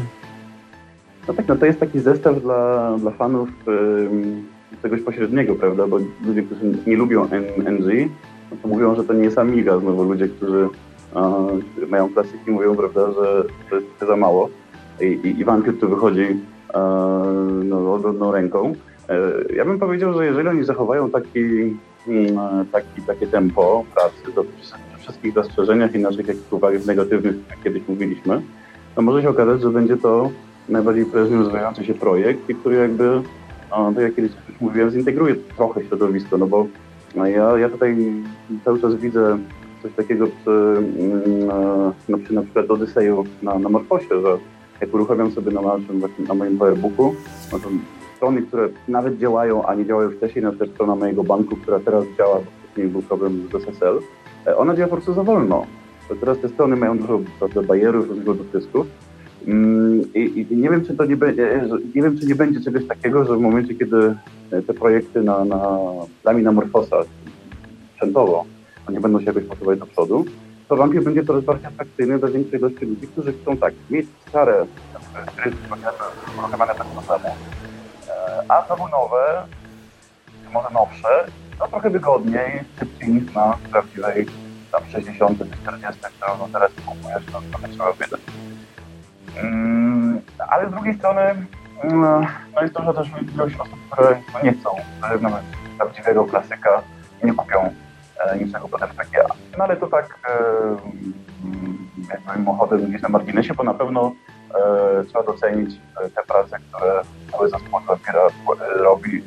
No 1.29 1.35
tak, 1.35 1.49
no 1.49 1.57
to 1.57 1.67
jest 1.67 1.81
taki 1.81 2.01
zestaw 2.01 2.43
dla, 2.43 2.95
dla 2.99 3.11
fanów 3.11 3.49
yy, 3.67 4.83
czegoś 4.83 5.01
pośredniego, 5.01 5.55
prawda? 5.55 5.87
Bo 5.87 5.99
ludzie, 6.27 6.43
którzy 6.43 6.61
nie 6.87 6.97
lubią 6.97 7.29
NG, 7.57 8.09
no 8.51 8.57
to 8.63 8.69
mówią, 8.69 8.95
że 8.97 9.05
to 9.05 9.13
nie 9.13 9.25
jest 9.25 9.39
Amiga, 9.39 9.79
znowu 9.79 10.05
ludzie, 10.05 10.29
którzy 10.29 10.69
yy, 11.79 11.87
mają 11.87 12.09
klasyki, 12.09 12.51
mówią, 12.51 12.77
prawda, 12.77 13.13
że 13.13 13.45
to 13.71 13.77
jest 13.77 13.87
za 14.01 14.17
mało. 14.17 14.49
I, 15.01 15.37
i, 15.41 15.73
tu 15.81 15.89
wychodzi 15.89 16.21
yy, 16.21 17.65
no, 17.65 17.95
odwrotną 17.95 18.33
ręką. 18.33 18.75
E, 19.09 19.55
ja 19.55 19.65
bym 19.65 19.79
powiedział, 19.79 20.15
że 20.15 20.27
jeżeli 20.27 20.49
oni 20.49 20.65
zachowają 20.65 21.11
taki, 21.11 21.41
mm, 22.09 22.67
taki, 22.73 23.03
takie 23.07 23.27
tempo 23.27 23.85
pracy 23.95 24.35
do 24.35 24.45
wszystkich 24.99 25.35
zastrzeżeniach 25.35 25.95
i 25.95 25.99
naszych 25.99 26.29
jakichś 26.29 26.53
uwag 26.53 26.87
negatywnych, 26.87 27.35
jak 27.51 27.63
kiedyś 27.63 27.83
mówiliśmy, 27.89 28.43
to 28.95 29.03
może 29.03 29.23
się 29.23 29.29
okazać, 29.29 29.63
że 29.63 29.71
będzie 29.71 29.97
to 29.97 30.31
najbardziej 30.69 31.07
prężnie 31.07 31.37
rozwijający 31.37 31.85
się 31.85 31.95
projekt, 31.95 32.51
i 32.51 32.55
który 32.55 32.77
jakby, 32.77 33.23
tak 33.71 34.05
jak 34.05 34.15
kiedyś 34.15 34.33
mówiłem, 34.61 34.91
zintegruje 34.91 35.35
trochę 35.57 35.85
środowisko, 35.85 36.39
no 36.39 36.47
bo 36.47 36.67
no 37.15 37.27
ja, 37.27 37.59
ja 37.59 37.69
tutaj 37.69 37.97
cały 38.65 38.81
czas 38.81 38.95
widzę 38.95 39.39
coś 39.83 39.93
takiego 39.93 40.27
przy, 40.27 40.83
no, 42.09 42.19
przy 42.19 42.35
na 42.35 42.43
przykład 42.43 42.71
Odyseju 42.71 43.25
na, 43.43 43.59
na 43.59 43.69
Morfosie, 43.69 44.21
że 44.23 44.39
jak 44.81 44.95
uruchamiam 44.95 45.31
sobie 45.31 45.53
na, 45.53 45.61
naszym, 45.61 46.03
na 46.29 46.35
moim 46.35 46.59
Firebooku, 46.59 47.15
no 47.53 47.59
to 47.59 47.69
strony, 48.17 48.43
które 48.43 48.69
nawet 48.89 49.19
działają, 49.19 49.67
a 49.67 49.75
nie 49.75 49.87
działają 49.87 50.11
wcześniej, 50.11 50.45
na 50.45 50.51
przykład 50.51 50.71
strona 50.71 50.95
mojego 50.95 51.25
banku, 51.25 51.57
która 51.57 51.81
teraz 51.81 52.05
działa, 52.19 52.35
bo 52.35 52.45
wcześniej 52.63 52.87
był 52.87 53.03
problem 53.03 53.49
z 53.53 53.55
SSL, 53.55 53.99
e, 54.47 54.57
ona 54.57 54.77
działa 54.77 54.89
po 54.89 54.97
prostu 54.97 55.15
za 55.15 55.23
wolno. 55.23 55.67
To 56.09 56.15
teraz 56.15 56.39
te 56.39 56.49
strony 56.49 56.77
mają 56.77 56.99
dużo 56.99 57.21
prawda, 57.39 57.63
bajerów, 57.63 58.09
różnego 58.09 58.35
dotysków 58.35 58.87
Mm, 59.47 60.03
I, 60.15 60.47
I, 60.51 60.57
nie 60.57 60.71
wiem, 60.71 60.85
czy 60.85 60.97
to 60.97 61.05
nie 61.05 61.17
będzie, 61.17 61.69
nie 61.95 62.03
wiem, 62.03 62.19
czy 62.19 62.27
nie 62.27 62.35
będzie 62.35 62.61
czegoś 62.61 62.87
takiego, 62.87 63.25
że 63.25 63.37
w 63.37 63.41
momencie, 63.41 63.75
kiedy 63.75 64.15
te 64.51 64.75
projekty 64.75 65.23
na, 65.23 65.45
na 65.45 65.79
dla 66.23 66.33
mnie 66.33 66.43
na 66.43 66.53
Morfosa 66.53 66.97
sprzętowo 67.95 68.45
nie 68.89 69.01
będą 69.01 69.21
się 69.21 69.27
jakoś 69.27 69.45
posuwać 69.45 69.79
do 69.79 69.87
przodu, 69.87 70.25
to 70.69 70.77
Vampir 70.77 71.03
będzie 71.03 71.25
coraz 71.25 71.45
bardziej 71.45 71.67
atrakcyjny 71.67 72.19
dla 72.19 72.29
większej 72.29 72.59
ilości 72.59 72.87
ludzi, 72.87 73.07
którzy 73.09 73.33
chcą 73.33 73.57
tak, 73.57 73.75
mieć 73.91 74.07
stare 74.29 74.67
gry 75.37 75.53
uruchamiane 76.39 76.75
tak 76.75 76.87
samo, 76.87 77.03
a 78.49 78.67
znowu 78.67 78.89
nowe, 78.89 79.47
może 80.53 80.69
nowsze, 80.71 81.27
to 81.59 81.69
trochę 81.69 81.91
wygodniej, 81.91 82.65
szybciej 82.79 83.09
niż 83.09 83.35
na 83.35 83.59
prawdziwej 83.71 84.27
tam 84.73 84.83
60 84.93 85.39
czy 85.39 85.57
40, 85.63 86.01
którą 86.19 86.39
no 86.39 86.49
teraz 86.53 86.71
kupujesz, 86.87 87.27
to 87.33 87.43
trochę 87.51 87.69
trzeba 87.69 87.93
wydać. 87.93 88.21
Mm, 89.37 90.21
ale 90.49 90.69
z 90.69 90.71
drugiej 90.71 90.95
strony 90.95 91.21
mm, 91.83 92.27
no 92.55 92.63
jest 92.63 92.75
dużo 92.75 92.95
też 92.95 93.09
ilość 93.35 93.57
osób, 93.57 93.79
które 93.91 94.23
nie 94.45 94.53
chcą 94.53 94.71
nawet 95.21 95.45
prawdziwego 95.79 96.25
klasyka 96.25 96.83
nie 97.25 97.35
kupią 97.35 97.75
e, 98.27 98.39
niczego 98.39 98.69
pod 98.69 98.81
FPGA. 98.81 99.27
No 99.59 99.65
ale 99.65 99.77
to 99.77 99.87
tak 99.87 100.19
e, 100.29 100.35
mm, 101.45 101.89
jakby 102.11 102.39
mimochodem 102.39 102.89
gdzieś 102.89 103.03
na 103.03 103.09
marginesie, 103.09 103.55
bo 103.55 103.65
na 103.65 103.75
pewno 103.75 104.13
e, 104.55 105.05
trzeba 105.05 105.23
docenić 105.23 105.81
te 106.15 106.23
prace, 106.29 106.59
które 106.59 107.03
cały 107.33 107.51
zespół 107.51 107.81
Vampira 107.87 108.27
robi. 108.77 109.23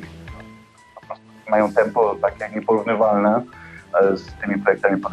Po 0.94 1.06
prostu 1.06 1.24
mają 1.50 1.72
tempo 1.72 2.16
takie 2.22 2.54
nieporównywalne 2.54 3.42
z 4.14 4.24
tymi 4.40 4.62
projektami 4.62 5.00
pod 5.00 5.12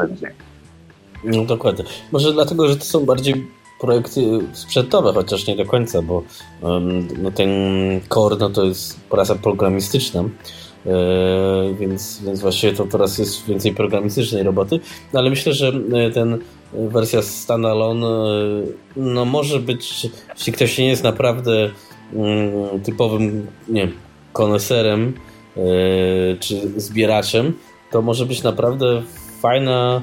No 1.23 1.45
dokładnie. 1.45 1.85
Może 2.11 2.33
dlatego, 2.33 2.67
że 2.67 2.77
to 2.77 2.85
są 2.85 3.05
bardziej 3.05 3.47
projekty 3.79 4.21
sprzętowe, 4.53 5.13
chociaż 5.13 5.47
nie 5.47 5.55
do 5.55 5.65
końca, 5.65 6.01
bo 6.01 6.23
no, 7.21 7.31
ten 7.31 7.49
core 8.09 8.35
no, 8.39 8.49
to 8.49 8.63
jest 8.63 8.99
praca 8.99 9.35
programistyczna. 9.35 10.23
E, 10.85 11.73
więc, 11.79 12.21
więc 12.25 12.41
właściwie 12.41 12.73
to 12.73 12.85
teraz 12.85 13.17
jest 13.17 13.45
więcej 13.45 13.73
programistycznej 13.73 14.43
roboty, 14.43 14.79
no, 15.13 15.19
ale 15.19 15.29
myślę, 15.29 15.53
że 15.53 15.73
e, 15.93 16.11
ten 16.11 16.39
wersja 16.73 17.21
standalone 17.21 18.33
no 18.95 19.25
może 19.25 19.59
być, 19.59 20.07
jeśli 20.35 20.53
ktoś 20.53 20.77
nie 20.77 20.87
jest 20.87 21.03
naprawdę 21.03 21.69
mm, 22.13 22.81
typowym 22.83 23.47
nie 23.69 23.87
koneserem 24.33 25.13
e, 25.57 25.61
czy 26.39 26.79
zbieraczem, 26.79 27.53
to 27.91 28.01
może 28.01 28.25
być 28.25 28.43
naprawdę 28.43 29.03
fajna 29.41 30.01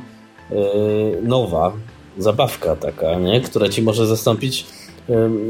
nowa 1.22 1.72
zabawka 2.18 2.76
taka, 2.76 3.14
nie? 3.14 3.40
która 3.40 3.68
ci 3.68 3.82
może 3.82 4.06
zastąpić 4.06 4.66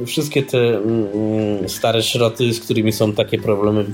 wszystkie 0.06 0.42
te 0.42 0.58
mm, 0.58 1.06
mm, 1.14 1.68
stare 1.68 2.02
szroty, 2.02 2.52
z 2.52 2.60
którymi 2.60 2.92
są 2.92 3.12
takie 3.12 3.38
problemy, 3.38 3.84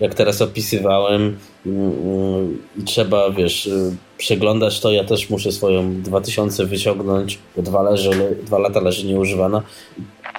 jak 0.00 0.14
teraz 0.14 0.42
opisywałem 0.42 1.36
mm, 1.66 2.58
i 2.78 2.82
trzeba, 2.82 3.30
wiesz, 3.30 3.66
y, 3.66 3.96
przeglądać 4.18 4.80
to, 4.80 4.92
ja 4.92 5.04
też 5.04 5.30
muszę 5.30 5.52
swoją 5.52 6.02
2000 6.02 6.66
wyciągnąć, 6.66 7.38
bo 7.56 7.62
dwa, 7.62 7.82
leży, 7.82 8.36
dwa 8.42 8.58
lata 8.58 8.80
leży 8.80 9.06
nieużywana. 9.06 9.62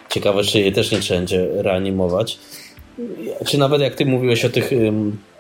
Ciekawe, 0.10 0.44
czy 0.44 0.60
jej 0.60 0.74
też 0.74 0.92
nie 0.92 1.00
trzeba 1.00 1.20
będzie 1.20 1.48
reanimować. 1.54 2.40
Czy 3.46 3.58
nawet 3.58 3.82
jak 3.82 3.96
ty 3.96 4.06
mówiłeś 4.06 4.46
o 4.46 4.50
tych 4.50 4.72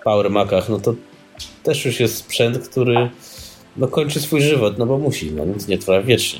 Power 0.03 0.29
Macach, 0.29 0.69
no 0.69 0.79
to 0.79 0.93
też 1.63 1.85
już 1.85 1.99
jest 1.99 2.17
sprzęt, 2.17 2.69
który 2.69 3.09
no, 3.77 3.87
kończy 3.87 4.19
swój 4.19 4.41
żywot, 4.41 4.77
no 4.77 4.85
bo 4.85 4.97
musi, 4.97 5.31
no 5.31 5.45
nic 5.45 5.67
nie 5.67 5.77
trwa 5.77 6.01
wiecznie. 6.01 6.39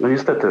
No 0.00 0.08
niestety. 0.08 0.46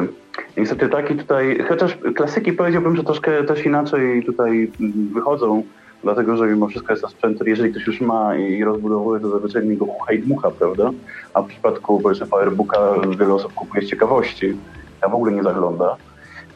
Niestety 0.57 0.89
tak 0.89 1.11
i 1.11 1.15
tutaj, 1.15 1.59
chociaż 1.69 1.97
klasyki 2.15 2.53
powiedziałbym, 2.53 2.95
że 2.95 3.03
troszkę 3.03 3.43
też 3.43 3.65
inaczej 3.65 4.25
tutaj 4.25 4.71
wychodzą, 5.13 5.63
dlatego 6.03 6.37
że 6.37 6.47
mimo 6.47 6.67
wszystko 6.67 6.93
jest 6.93 7.03
to 7.03 7.09
sprzęt, 7.09 7.35
który 7.35 7.49
jeżeli 7.49 7.71
ktoś 7.71 7.87
już 7.87 8.01
ma 8.01 8.35
i 8.35 8.63
rozbudowuje, 8.63 9.21
to 9.21 9.29
zazwyczaj 9.29 9.77
go 9.77 9.85
chucha 9.85 10.13
i 10.13 10.19
dmucha, 10.19 10.51
prawda? 10.51 10.91
A 11.33 11.41
w 11.41 11.47
przypadku 11.47 11.99
powiedzmy 11.99 12.27
Firebooka 12.27 12.79
wiele 13.19 13.33
osób 13.33 13.53
kupuje 13.53 13.83
z 13.83 13.89
ciekawości, 13.89 14.57
a 15.01 15.09
w 15.09 15.13
ogóle 15.13 15.31
nie 15.31 15.43
zagląda. 15.43 15.95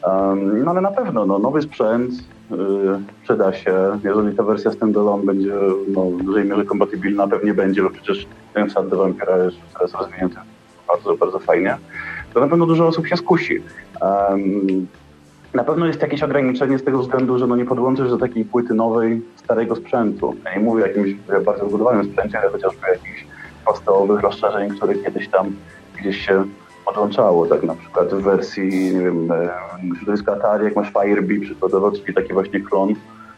Um, 0.07 0.63
no 0.63 0.71
ale 0.71 0.81
na 0.81 0.91
pewno, 0.91 1.25
no, 1.25 1.39
nowy 1.39 1.61
sprzęt, 1.61 2.13
Y, 2.53 3.23
przyda 3.23 3.53
się. 3.53 3.99
Jeżeli 4.03 4.37
ta 4.37 4.43
wersja 4.43 4.71
standalone 4.71 5.23
będzie 5.23 5.53
no, 5.87 6.05
w 6.05 6.23
dużej 6.23 6.45
mierze 6.45 6.65
kompatybilna, 6.65 7.27
pewnie 7.27 7.53
będzie, 7.53 7.83
bo 7.83 7.89
przecież 7.89 8.27
ten 8.53 8.69
sad 8.69 8.87
do 8.87 8.97
Vampira 8.97 9.37
jest 9.37 9.57
teraz 9.73 9.93
rozwinięty 9.93 10.35
bardzo, 10.87 11.17
bardzo 11.17 11.39
fajnie, 11.39 11.77
to 12.33 12.39
na 12.39 12.47
pewno 12.47 12.65
dużo 12.65 12.87
osób 12.87 13.07
się 13.07 13.17
skusi. 13.17 13.63
Um, 14.01 14.87
na 15.53 15.63
pewno 15.63 15.85
jest 15.85 16.01
jakieś 16.01 16.23
ograniczenie 16.23 16.79
z 16.79 16.83
tego 16.83 16.99
względu, 16.99 17.39
że 17.39 17.47
no 17.47 17.55
nie 17.55 17.65
podłączysz 17.65 18.09
do 18.09 18.17
takiej 18.17 18.45
płyty 18.45 18.73
nowej 18.73 19.21
starego 19.35 19.75
sprzętu. 19.75 20.35
Ja 20.45 20.55
nie 20.55 20.59
mówię 20.59 20.83
o 20.83 20.87
jakimś 20.87 21.13
bardzo 21.45 21.69
zbudowanym 21.69 22.05
sprzęcie, 22.05 22.39
ale 22.39 22.49
chociażby 22.49 22.87
jakichś 22.91 23.25
podstawowych 23.65 24.21
rozszerzeń, 24.21 24.69
które 24.69 24.95
kiedyś 24.95 25.29
tam 25.29 25.55
gdzieś 25.99 26.25
się 26.25 26.45
podłączało, 26.85 27.45
tak 27.45 27.63
na 27.63 27.75
przykład 27.75 28.13
w 28.13 28.21
wersji, 28.21 28.93
nie 28.93 29.01
wiem, 29.01 29.31
e, 29.31 29.49
środowiska 29.97 30.31
Atari, 30.31 30.65
jak 30.65 30.75
masz 30.75 30.91
Firebee 30.93 31.39
przykładowo, 31.39 31.91
czyli 31.91 32.13
taki 32.13 32.33
właśnie 32.33 32.59
klon, 32.59 32.93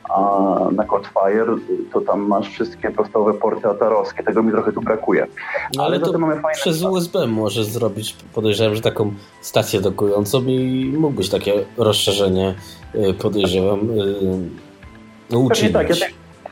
a 0.09 0.57
na 0.71 0.83
Codefire 0.83 1.55
to 1.93 2.01
tam 2.01 2.27
masz 2.27 2.49
wszystkie 2.49 2.91
podstawowe 2.91 3.33
porty 3.33 3.67
atarowskie, 3.67 4.23
tego 4.23 4.43
mi 4.43 4.51
trochę 4.51 4.71
tu 4.71 4.81
brakuje. 4.81 5.27
No 5.75 5.83
ale, 5.83 5.95
ale 5.95 6.05
to 6.05 6.19
mamy 6.19 6.33
fajne 6.33 6.55
przez 6.55 6.83
USB 6.83 7.27
możesz 7.27 7.65
zrobić, 7.65 8.15
podejrzewam, 8.33 8.75
że 8.75 8.81
taką 8.81 9.13
stację 9.41 9.81
dokującą 9.81 10.41
i 10.45 10.93
mógłbyś 10.97 11.29
takie 11.29 11.53
rozszerzenie, 11.77 12.55
e, 12.93 13.13
podejrzewam, 13.13 13.79
e, 15.31 15.37
uczynić. 15.37 15.73
Pewnie 15.73 15.95
tak, 15.95 15.99
ja, 15.99 16.07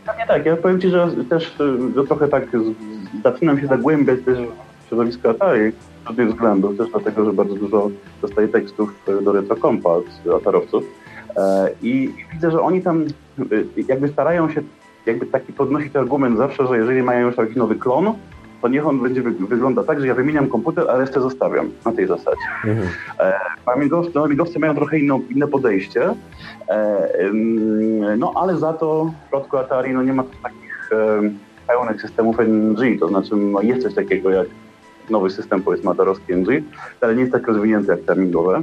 pewnie 0.06 0.28
tak, 0.28 0.46
ja 0.46 0.58
powiem 0.58 0.82
Ci, 0.82 0.90
że 0.90 1.10
też 1.30 1.56
że 1.96 2.04
trochę 2.04 2.28
tak 2.28 2.44
zaczynam 3.24 3.60
się 3.60 3.68
zagłębiać 3.68 4.20
też 4.26 4.38
w 4.38 4.88
środowisko 4.88 5.30
Atari, 5.30 5.72
z 6.14 6.16
tych 6.16 6.30
względów, 6.30 6.78
też 6.78 6.90
dlatego, 6.90 7.26
że 7.26 7.34
bardzo 7.34 7.56
dużo 7.56 7.90
dostaję 8.22 8.48
tekstów 8.48 8.94
do 9.22 9.32
retrokompa 9.32 9.90
od 9.90 10.06
atarowców. 10.42 10.84
I 11.82 12.10
widzę, 12.34 12.52
że 12.52 12.62
oni 12.62 12.82
tam 12.82 13.06
jakby 13.88 14.08
starają 14.08 14.50
się 14.50 14.62
jakby 15.06 15.26
taki 15.26 15.54
podnosić 15.54 15.96
argument 15.96 16.38
zawsze, 16.38 16.68
że 16.68 16.78
jeżeli 16.78 17.04
mają 17.04 17.28
już 17.28 17.36
taki 17.36 17.58
nowy 17.58 17.76
klon, 17.76 18.14
to 18.62 18.68
niech 18.68 18.88
on 18.88 19.00
będzie 19.00 19.22
wygląda 19.22 19.84
tak, 19.84 20.00
że 20.00 20.08
ja 20.08 20.16
wymieniam 20.16 20.48
komputer, 20.48 20.90
a 20.90 20.98
resztę 20.98 21.22
zostawiam 21.22 21.72
na 21.86 21.92
tej 21.92 22.08
zasadzie. 22.08 22.42
Mhm. 22.66 22.88
E, 23.20 23.40
amigowcy, 23.66 24.12
no, 24.16 24.24
amigowcy 24.24 24.60
mają 24.60 24.76
trochę 24.76 25.00
inno, 25.00 25.20
inne 25.30 25.48
podejście, 25.48 26.10
e, 26.70 27.32
no 28.18 28.32
ale 28.36 28.58
za 28.58 28.74
to 28.74 29.06
w 29.06 29.22
przypadku 29.22 29.58
Atari 29.58 29.94
no, 29.94 30.04
nie 30.04 30.14
ma 30.14 30.24
takich 30.44 30.90
e, 30.92 31.22
pełnych 31.68 32.02
systemów 32.02 32.40
NG, 32.40 33.00
to 33.00 33.08
znaczy 33.08 33.36
no, 33.36 33.62
jest 33.62 33.84
coś 33.84 33.94
takiego 33.94 34.30
jak 34.30 34.48
nowy 35.10 35.30
system 35.30 35.62
powiedzmy 35.62 35.92
atarowski 35.92 36.34
NG, 36.36 36.64
ale 37.02 37.16
nie 37.16 37.22
jest 37.22 37.34
tak 37.34 37.48
rozwinięty 37.48 37.92
jak 37.92 38.02
te 38.02 38.12
amigowe 38.12 38.62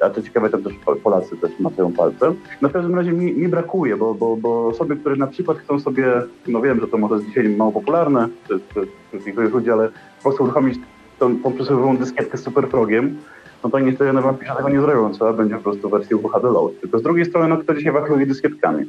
a 0.00 0.10
to 0.10 0.22
ciekawe, 0.22 0.50
tam 0.50 0.62
też 0.62 0.72
Polacy 1.02 1.36
też 1.36 1.50
macają 1.60 1.92
palce. 1.92 2.34
Na 2.62 2.68
każdym 2.68 2.94
razie 2.94 3.12
mi, 3.12 3.32
mi 3.32 3.48
brakuje, 3.48 3.96
bo, 3.96 4.14
bo, 4.14 4.36
bo 4.36 4.66
osoby, 4.66 4.96
które 4.96 5.16
na 5.16 5.26
przykład 5.26 5.58
chcą 5.58 5.80
sobie, 5.80 6.22
no 6.48 6.60
wiem, 6.60 6.80
że 6.80 6.88
to 6.88 6.98
może 6.98 7.14
jest 7.14 7.26
dzisiaj 7.26 7.48
mało 7.48 7.72
popularne 7.72 8.28
wśród 9.10 9.26
niektórych 9.26 9.54
ludzi, 9.54 9.70
ale 9.70 9.88
po 9.88 10.22
prostu 10.22 10.44
uruchomić 10.44 10.78
tą, 11.18 11.36
tą 11.42 11.52
przysłowiową 11.52 11.96
dyskietkę 11.96 12.38
z 12.38 12.42
superfrogiem, 12.42 13.16
no 13.64 13.70
to 13.70 13.78
niestety 13.78 14.12
na 14.12 14.20
Vampirze 14.20 14.54
tego 14.56 14.68
nie 14.68 14.80
zrobią, 14.80 15.12
trzeba 15.12 15.32
będzie 15.32 15.56
po 15.56 15.62
prostu 15.62 15.90
wersję 15.90 16.16
UHD 16.16 16.48
Load. 16.48 16.80
Tylko 16.80 16.98
z 16.98 17.02
drugiej 17.02 17.24
strony, 17.24 17.48
no 17.48 17.56
kto 17.56 17.74
dzisiaj 17.74 17.92
wachluje 17.92 18.26
dyskietkami. 18.26 18.84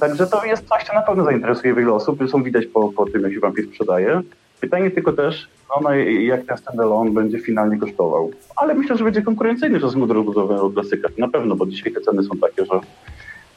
Także 0.00 0.26
to 0.26 0.44
jest 0.44 0.68
coś, 0.68 0.84
co 0.84 0.94
na 0.94 1.02
pewno 1.02 1.24
zainteresuje 1.24 1.74
wiele 1.74 1.92
osób, 1.92 2.18
zresztą 2.18 2.42
widać 2.42 2.66
po, 2.66 2.92
po 2.92 3.06
tym, 3.06 3.22
jak 3.22 3.32
się 3.32 3.40
Vampir 3.40 3.66
sprzedaje. 3.66 4.22
Pytanie 4.60 4.90
tylko 4.90 5.12
też, 5.12 5.48
no, 5.82 5.94
jak 5.94 6.46
ten 6.46 6.56
standalone 6.58 7.10
będzie 7.10 7.40
finalnie 7.40 7.78
kosztował. 7.78 8.30
Ale 8.56 8.74
myślę, 8.74 8.96
że 8.96 9.04
będzie 9.04 9.22
konkurencyjny 9.22 9.78
w 9.78 9.82
stosunku 9.82 10.06
do 10.06 10.14
rozbudowego 10.14 10.70
klasyka. 10.70 11.08
Na 11.18 11.28
pewno, 11.28 11.56
bo 11.56 11.66
dzisiaj 11.66 11.92
te 11.92 12.00
ceny 12.00 12.22
są 12.22 12.38
takie, 12.40 12.64
że 12.64 12.80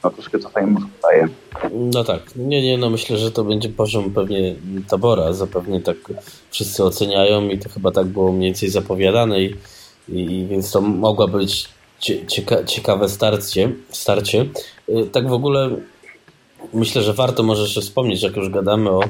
no 0.04 0.10
troszkę 0.10 0.38
co 0.38 0.66
mu 0.66 0.80
daje. 1.02 1.28
No 1.70 2.04
tak, 2.04 2.36
nie, 2.36 2.62
nie, 2.62 2.78
no 2.78 2.90
myślę, 2.90 3.16
że 3.16 3.30
to 3.30 3.44
będzie 3.44 3.68
poziom 3.68 4.10
pewnie 4.10 4.54
tabora, 4.88 5.32
zapewne 5.32 5.80
tak 5.80 5.96
wszyscy 6.50 6.84
oceniają 6.84 7.48
i 7.48 7.58
to 7.58 7.68
chyba 7.68 7.90
tak 7.90 8.06
było 8.06 8.32
mniej 8.32 8.50
więcej 8.50 8.68
zapowiadane 8.68 9.42
i, 9.42 9.54
i 10.08 10.46
więc 10.46 10.70
to 10.70 10.80
mogła 10.80 11.28
być 11.28 11.68
cieka 12.26 12.64
ciekawe 12.64 13.08
starcie, 13.08 13.72
starcie. 13.90 14.46
Y, 14.88 15.06
tak 15.12 15.28
w 15.28 15.32
ogóle 15.32 15.70
myślę, 16.74 17.02
że 17.02 17.14
warto 17.14 17.42
może 17.42 17.62
jeszcze 17.62 17.80
wspomnieć, 17.80 18.22
jak 18.22 18.36
już 18.36 18.50
gadamy 18.50 18.90
o, 18.90 19.00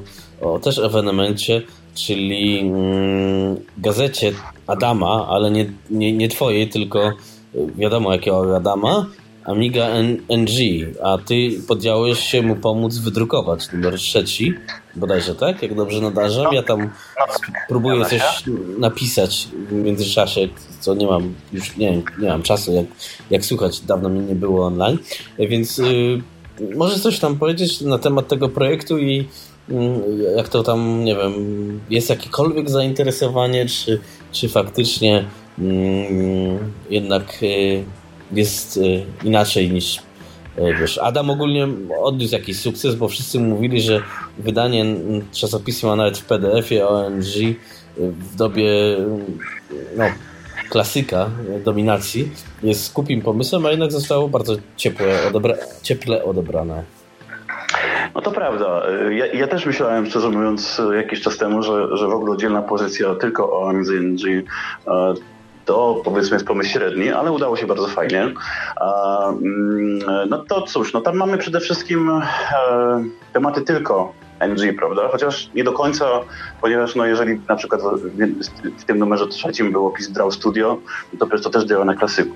o 0.40 0.59
też 0.59 0.79
ewenemencie, 0.79 1.62
czyli 1.99 2.61
mm, 2.61 3.57
gazecie 3.79 4.33
Adama, 4.67 5.27
ale 5.29 5.51
nie, 5.51 5.73
nie, 5.91 6.13
nie 6.13 6.29
twojej, 6.29 6.69
tylko 6.69 7.13
wiadomo 7.77 8.13
jakiego 8.13 8.57
Adama, 8.57 9.07
Amiga 9.49 9.89
NG, 10.29 10.59
a 11.03 11.19
ty 11.19 11.51
podjąłeś 11.69 12.19
się 12.19 12.43
mu 12.43 12.57
pomóc 12.57 12.99
wydrukować 12.99 13.73
numer 13.73 13.95
trzeci, 13.95 14.55
bodajże 14.97 15.35
tak, 15.35 15.63
jak 15.63 15.75
dobrze 15.75 16.01
nadarzam. 16.01 16.53
Ja 16.53 16.63
tam 16.63 16.91
próbuję 17.69 18.05
coś 18.05 18.23
napisać 18.79 19.49
w 19.69 19.73
międzyczasie, 19.73 20.49
co 20.81 20.95
nie 20.95 21.07
mam 21.07 21.35
już, 21.53 21.77
nie, 21.77 22.03
nie 22.19 22.29
mam 22.29 22.43
czasu, 22.43 22.73
jak, 22.73 22.87
jak 23.31 23.45
słuchać, 23.45 23.81
dawno 23.81 24.09
mnie 24.09 24.21
nie 24.21 24.35
było 24.35 24.67
online, 24.67 24.99
więc 25.39 25.79
y, 25.79 26.23
może 26.77 27.01
coś 27.01 27.19
tam 27.19 27.39
powiedzieć 27.39 27.81
na 27.81 27.99
temat 27.99 28.29
tego 28.29 28.49
projektu 28.49 28.99
i 28.99 29.29
jak 30.37 30.48
to 30.48 30.62
tam, 30.62 31.04
nie 31.04 31.16
wiem, 31.16 31.33
jest 31.90 32.11
jakiekolwiek 32.11 32.70
zainteresowanie, 32.70 33.66
czy, 33.66 34.00
czy 34.33 34.48
faktycznie 34.48 35.24
mm, 35.59 36.72
jednak 36.90 37.42
y, 37.42 37.85
jest 38.33 38.76
y, 38.76 39.04
inaczej 39.24 39.70
niż 39.70 39.96
y, 39.96 40.00
wiesz, 40.81 40.98
Adam 40.98 41.31
ogólnie 41.31 41.68
odniósł 42.02 42.35
jakiś 42.35 42.61
sukces, 42.61 42.94
bo 42.94 43.09
wszyscy 43.09 43.40
mówili, 43.40 43.81
że 43.81 44.02
wydanie 44.38 44.85
czasopisma 45.33 45.96
nawet 45.96 46.18
w 46.18 46.24
PDF-ie 46.24 46.88
ONG 46.88 47.57
w 47.96 48.37
dobie 48.37 48.70
no, 49.96 50.04
klasyka 50.70 51.31
dominacji 51.64 52.31
jest 52.62 52.85
skupim 52.85 53.22
pomysłem, 53.22 53.66
a 53.66 53.70
jednak 53.70 53.92
zostało 53.92 54.28
bardzo 54.28 54.57
ciepłe, 54.76 55.28
odebra 55.28 55.54
cieple 55.83 56.24
odebrane. 56.24 56.98
No 58.14 58.21
to 58.21 58.31
prawda. 58.31 58.83
Ja, 59.11 59.27
ja, 59.27 59.47
też 59.47 59.66
myślałem, 59.66 60.07
szczerze 60.07 60.29
mówiąc, 60.31 60.83
jakiś 60.97 61.21
czas 61.21 61.37
temu, 61.37 61.62
że, 61.62 61.97
że 61.97 62.07
w 62.07 62.12
ogóle 62.12 62.33
oddzielna 62.33 62.62
pozycja 62.62 63.14
tylko 63.14 63.61
o 63.61 63.73
MZNG 63.73 64.29
e, 64.87 65.14
to 65.68 66.01
powiedzmy 66.05 66.35
jest 66.35 66.47
pomysł 66.47 66.71
średni, 66.71 67.11
ale 67.11 67.33
udało 67.33 67.57
się 67.57 67.66
bardzo 67.66 67.87
fajnie. 67.87 68.23
Mm, 68.23 69.99
no 70.29 70.38
to 70.38 70.62
cóż, 70.62 70.92
no 70.92 71.01
tam 71.01 71.16
mamy 71.16 71.38
przede 71.38 71.61
wszystkim 71.61 72.11
e, 72.11 72.23
tematy 73.33 73.62
tylko 73.62 74.12
NG, 74.40 74.77
prawda? 74.79 75.09
Chociaż 75.09 75.51
nie 75.55 75.64
do 75.64 75.73
końca, 75.73 76.07
ponieważ 76.61 76.94
no 76.94 77.07
jeżeli 77.07 77.40
na 77.49 77.57
przykład 77.57 77.81
w, 78.79 78.85
tym 78.85 78.99
numerze 78.99 79.27
trzecim 79.27 79.73
był 79.73 79.87
opis 79.87 80.11
Draw 80.11 80.35
Studio, 80.35 80.79
to 81.18 81.27
przecież 81.27 81.44
to 81.44 81.51
też 81.51 81.64
działa 81.64 81.85
na 81.85 81.94
klasyku. 81.94 82.35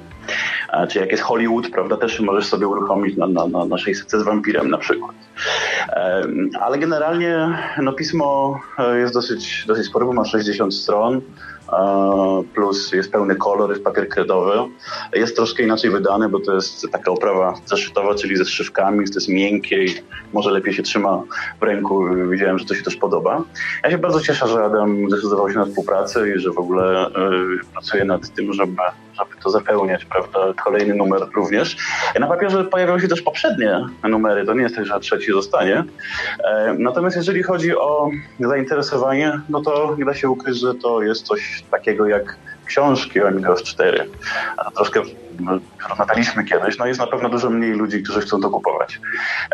Czy 0.89 0.99
jak 0.99 1.11
jest 1.11 1.23
Hollywood, 1.23 1.71
prawda, 1.71 1.97
też 1.97 2.21
możesz 2.21 2.47
sobie 2.47 2.69
uruchomić 2.69 3.17
na, 3.17 3.27
na, 3.27 3.47
na 3.47 3.65
naszej 3.65 3.95
setce 3.95 4.21
z 4.21 4.23
wampirem 4.23 4.71
na 4.71 4.79
przykład. 4.79 5.15
Ale 6.61 6.79
generalnie 6.79 7.59
no, 7.83 7.93
pismo 7.93 8.61
e, 8.79 8.99
jest 8.99 9.15
dosyć, 9.15 9.65
dosyć 9.67 9.87
spore, 9.87 10.07
ma 10.07 10.25
60 10.25 10.75
stron 10.75 11.23
plus 12.55 12.93
jest 12.93 13.13
pełny 13.13 13.37
kolor, 13.37 13.71
jest 13.71 13.85
papier 13.85 14.09
kredowy. 14.09 14.53
Jest 15.13 15.37
troszkę 15.37 15.63
inaczej 15.63 15.91
wydany, 15.91 16.29
bo 16.29 16.41
to 16.41 16.55
jest 16.55 16.87
taka 16.93 17.11
oprawa 17.11 17.55
zeszytowa, 17.67 18.15
czyli 18.15 18.37
ze 18.37 18.45
strzywkami, 18.45 19.07
to 19.09 19.15
jest 19.15 19.29
miękkie 19.29 19.85
i 19.85 19.89
może 20.33 20.51
lepiej 20.51 20.75
się 20.75 20.83
trzyma 20.83 21.23
w 21.61 21.63
ręku. 21.63 22.05
Widziałem, 22.31 22.59
że 22.59 22.65
to 22.65 22.75
się 22.75 22.83
też 22.83 22.97
podoba. 22.97 23.45
Ja 23.85 23.91
się 23.91 23.99
bardzo 23.99 24.21
cieszę, 24.21 24.49
że 24.49 24.65
Adam 24.65 25.11
zdecydował 25.11 25.51
się 25.51 25.59
na 25.59 25.65
współpracę 25.65 26.35
i 26.35 26.39
że 26.39 26.51
w 26.51 26.59
ogóle 26.59 27.09
y, 27.09 27.13
pracuje 27.73 28.05
nad 28.05 28.35
tym, 28.35 28.53
żeby 28.53 28.77
żeby 29.19 29.43
to 29.43 29.51
zapełniać, 29.51 30.05
prawda? 30.05 30.63
Kolejny 30.65 30.95
numer 30.95 31.23
również. 31.35 31.77
Na 32.21 32.27
papierze 32.27 32.65
pojawiały 32.65 33.01
się 33.01 33.09
też 33.09 33.23
poprzednie 33.23 33.85
numery, 34.09 34.47
to 34.47 34.55
nie 34.55 34.63
jest 34.63 34.77
tak, 34.77 34.87
że 34.87 35.01
trzeci 35.01 35.33
zostanie. 35.33 35.85
E, 36.45 36.75
natomiast 36.79 37.17
jeżeli 37.17 37.43
chodzi 37.43 37.77
o 37.77 38.11
zainteresowanie, 38.41 39.41
no 39.49 39.61
to 39.61 39.97
nie 39.99 40.05
da 40.05 40.15
się 40.15 40.29
ukryć, 40.29 40.59
że 40.59 40.75
to 40.75 41.03
jest 41.03 41.27
coś 41.27 41.65
takiego 41.71 42.07
jak 42.07 42.37
książki 42.67 43.23
o 43.23 43.29
Amigos 43.29 43.63
4. 43.63 44.09
A 44.57 44.71
troszkę 44.71 45.03
rozmawialiśmy 45.89 46.45
kiedyś, 46.45 46.79
no 46.79 46.87
jest 46.87 47.01
na 47.01 47.07
pewno 47.07 47.29
dużo 47.29 47.51
mniej 47.51 47.73
ludzi, 47.73 48.03
którzy 48.03 48.21
chcą 48.21 48.41
to 48.41 48.51
kupować. 48.51 49.01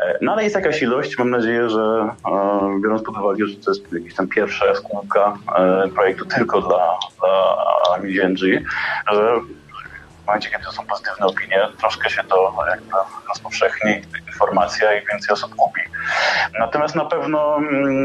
E, 0.02 0.18
no 0.22 0.32
ale 0.32 0.44
jest 0.44 0.56
jakaś 0.56 0.82
ilość, 0.82 1.18
mam 1.18 1.30
nadzieję, 1.30 1.70
że 1.70 2.10
e, 2.26 2.80
biorąc 2.82 3.02
pod 3.02 3.16
uwagę, 3.16 3.46
że 3.46 3.56
to 3.56 3.70
jest 3.70 3.92
jakaś 3.92 4.14
tam 4.14 4.28
pierwsza 4.28 4.74
składka 4.74 5.34
projektu 5.94 6.24
tylko 6.24 6.60
dla, 6.60 6.98
dla 7.20 7.56
AmiGNG, 7.94 8.38
że 9.12 9.40
w 10.22 10.26
momencie, 10.26 10.50
kiedy 10.50 10.64
to 10.64 10.72
są 10.72 10.86
pozytywne 10.86 11.26
opinie, 11.26 11.68
troszkę 11.78 12.10
się 12.10 12.24
to 12.24 12.54
jakby 12.70 12.90
rozpowszechni 13.28 14.02
informacja 14.26 14.98
i 14.98 15.06
więcej 15.06 15.32
osób 15.32 15.54
kupi. 15.54 15.80
Natomiast 16.58 16.94
na 16.94 17.04
pewno 17.04 17.60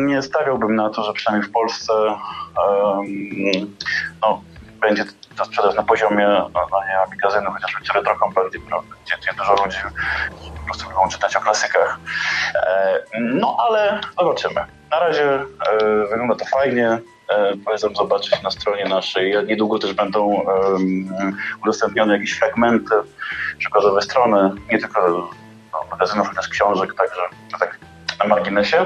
nie 0.05 0.21
stawiałbym 0.21 0.75
na 0.75 0.89
to, 0.89 1.03
że 1.03 1.13
przynajmniej 1.13 1.49
w 1.49 1.53
Polsce 1.53 1.93
um, 1.93 2.17
no, 4.21 4.41
będzie 4.83 5.05
ta 5.37 5.45
sprzedaż 5.45 5.75
na 5.75 5.83
poziomie 5.83 6.27
no, 6.27 6.49
no 6.53 6.79
nie 6.87 7.15
magazynu, 7.15 7.51
chociażby 7.51 7.93
retro 7.93 8.19
company, 8.19 8.49
gdzie, 8.49 9.17
gdzie 9.17 9.33
dużo 9.37 9.65
ludzi 9.65 9.77
po 10.63 10.65
prostu 10.65 10.89
lubią 10.89 11.09
czytać 11.09 11.35
o 11.35 11.41
klasykach. 11.41 11.99
E, 12.55 12.99
no 13.19 13.57
ale 13.59 14.01
zobaczymy. 14.19 14.65
Na 14.91 14.99
razie 14.99 15.33
e, 15.33 15.45
wygląda 16.09 16.35
to 16.35 16.45
fajnie. 16.45 16.99
E, 17.29 17.57
polecam 17.65 17.95
zobaczyć 17.95 18.41
na 18.41 18.51
stronie 18.51 18.85
naszej. 18.85 19.45
Niedługo 19.45 19.79
też 19.79 19.93
będą 19.93 20.45
udostępnione 21.63 22.13
jakieś 22.13 22.39
fragmenty, 22.39 22.95
przykładowe 23.57 24.01
strony, 24.01 24.51
nie 24.71 24.79
tylko 24.79 25.29
no, 25.73 25.79
magazynów, 25.91 26.27
ale 26.27 26.35
też 26.35 26.47
książek, 26.47 26.93
także 26.93 27.21
tak 27.59 27.77
na 28.19 28.25
marginesie. 28.25 28.85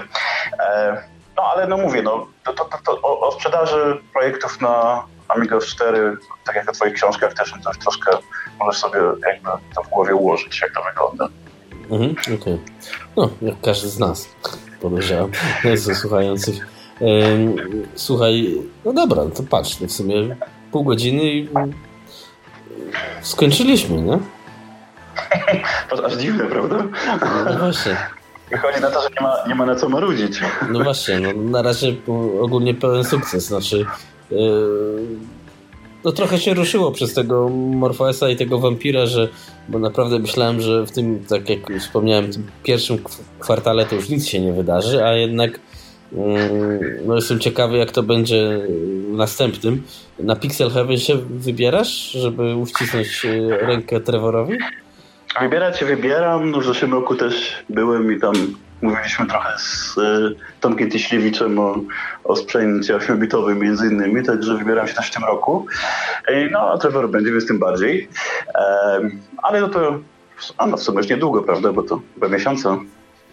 No 1.37 1.43
ale 1.43 1.67
no 1.67 1.77
mówię, 1.77 2.01
no, 2.01 2.27
to, 2.43 2.53
to, 2.53 2.65
to, 2.85 3.01
o, 3.01 3.27
o 3.27 3.31
sprzedaży 3.31 4.01
projektów 4.13 4.61
na 4.61 5.03
Amigos 5.27 5.65
4, 5.65 6.17
tak 6.43 6.55
jak 6.55 6.71
w 6.71 6.71
Twoich 6.71 6.93
książkach 6.93 7.33
też, 7.33 7.53
to 7.63 7.69
już 7.69 7.77
troszkę 7.77 8.17
możesz 8.59 8.81
sobie 8.81 8.99
jakby 9.27 9.49
to 9.75 9.83
w 9.83 9.89
głowie 9.89 10.15
ułożyć, 10.15 10.61
jak 10.61 10.73
to 10.73 10.83
wygląda. 10.83 11.29
Mhm, 11.89 12.11
okej. 12.21 12.35
Okay. 12.35 12.59
No, 13.15 13.29
jak 13.41 13.61
każdy 13.61 13.89
z 13.89 13.99
nas, 13.99 14.29
podejrzewam, 14.81 15.31
ze 15.75 15.95
słuchających. 15.95 16.67
Słuchaj, 17.95 18.61
no 18.85 18.93
dobra, 18.93 19.23
to 19.35 19.43
patrz, 19.43 19.79
w 19.79 19.91
sumie 19.91 20.35
pół 20.71 20.83
godziny 20.83 21.23
i 21.23 21.49
skończyliśmy, 23.21 24.01
nie? 24.01 24.19
To 25.89 26.05
aż 26.05 26.13
dziwne, 26.13 26.45
prawda? 26.45 26.83
No 27.45 27.57
właśnie. 27.59 27.97
Wychodzi 28.51 28.81
na 28.81 28.91
to, 28.91 29.01
że 29.01 29.07
nie 29.09 29.27
ma, 29.27 29.35
nie 29.47 29.55
ma 29.55 29.65
na 29.65 29.75
co 29.75 29.89
marudzić. 29.89 30.39
No 30.69 30.83
właśnie, 30.83 31.19
no, 31.19 31.33
na 31.33 31.61
razie 31.61 31.87
ogólnie 32.41 32.73
pełen 32.73 33.03
sukces. 33.03 33.45
Znaczy, 33.45 33.85
no 36.03 36.11
trochę 36.11 36.39
się 36.39 36.53
ruszyło 36.53 36.91
przez 36.91 37.13
tego 37.13 37.49
Morfoesa 37.49 38.29
i 38.29 38.35
tego 38.35 38.59
wampira, 38.59 39.05
że 39.05 39.29
bo 39.69 39.79
naprawdę 39.79 40.19
myślałem, 40.19 40.61
że 40.61 40.85
w 40.85 40.91
tym, 40.91 41.23
tak 41.29 41.49
jak 41.49 41.59
wspomniałem, 41.79 42.31
tym 42.31 42.47
pierwszym 42.63 42.97
kwartale 43.39 43.85
to 43.85 43.95
już 43.95 44.09
nic 44.09 44.27
się 44.27 44.39
nie 44.39 44.53
wydarzy, 44.53 45.03
a 45.05 45.13
jednak 45.13 45.59
mm, 46.13 46.39
no 47.05 47.15
jestem 47.15 47.39
ciekawy, 47.39 47.77
jak 47.77 47.91
to 47.91 48.03
będzie 48.03 48.59
następnym. 49.09 49.83
Na 50.19 50.35
Pixel 50.35 50.69
Heaven 50.69 50.97
się 50.97 51.15
wybierasz, 51.17 52.11
żeby 52.11 52.55
uścisnąć 52.55 53.25
e, 53.25 53.57
rękę 53.67 53.99
Trevorowi? 53.99 54.57
Wybierać 55.41 55.79
się 55.79 55.85
wybieram. 55.85 56.51
No 56.51 56.59
w 56.59 56.65
zeszłym 56.65 56.93
roku 56.93 57.15
też 57.15 57.63
byłem 57.69 58.17
i 58.17 58.19
tam 58.19 58.33
mówiliśmy 58.81 59.25
trochę 59.27 59.59
z 59.59 59.97
y, 59.97 60.35
Tomkiem 60.61 60.89
Tyśliewiczem 60.89 61.59
o, 61.59 61.79
o 62.23 62.35
sprzęcie 62.35 62.97
8-bitowym 62.97 63.55
między 63.55 63.87
innymi, 63.87 64.25
także 64.25 64.57
wybieram 64.57 64.87
się 64.87 64.93
też 64.93 65.07
w 65.07 65.13
tym 65.13 65.23
roku. 65.23 65.65
E, 66.27 66.49
no 66.49 66.59
a 66.59 66.77
Trevor 66.77 67.09
będzie, 67.09 67.31
więc 67.31 67.47
tym 67.47 67.59
bardziej. 67.59 68.09
E, 68.55 68.99
ale 69.43 69.61
no 69.61 69.67
to 69.67 69.99
a 70.57 70.67
no 70.67 70.77
w 70.77 70.83
sumie 70.83 70.97
już 70.97 71.09
niedługo, 71.09 71.43
prawda, 71.43 71.73
bo 71.73 71.83
to 71.83 72.01
dwa 72.17 72.27
miesiące. 72.27 72.77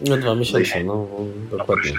No 0.01 0.17
dwa 0.17 0.35
miesiące, 0.35 0.83
no 0.83 1.07
dokładnie. 1.51 1.91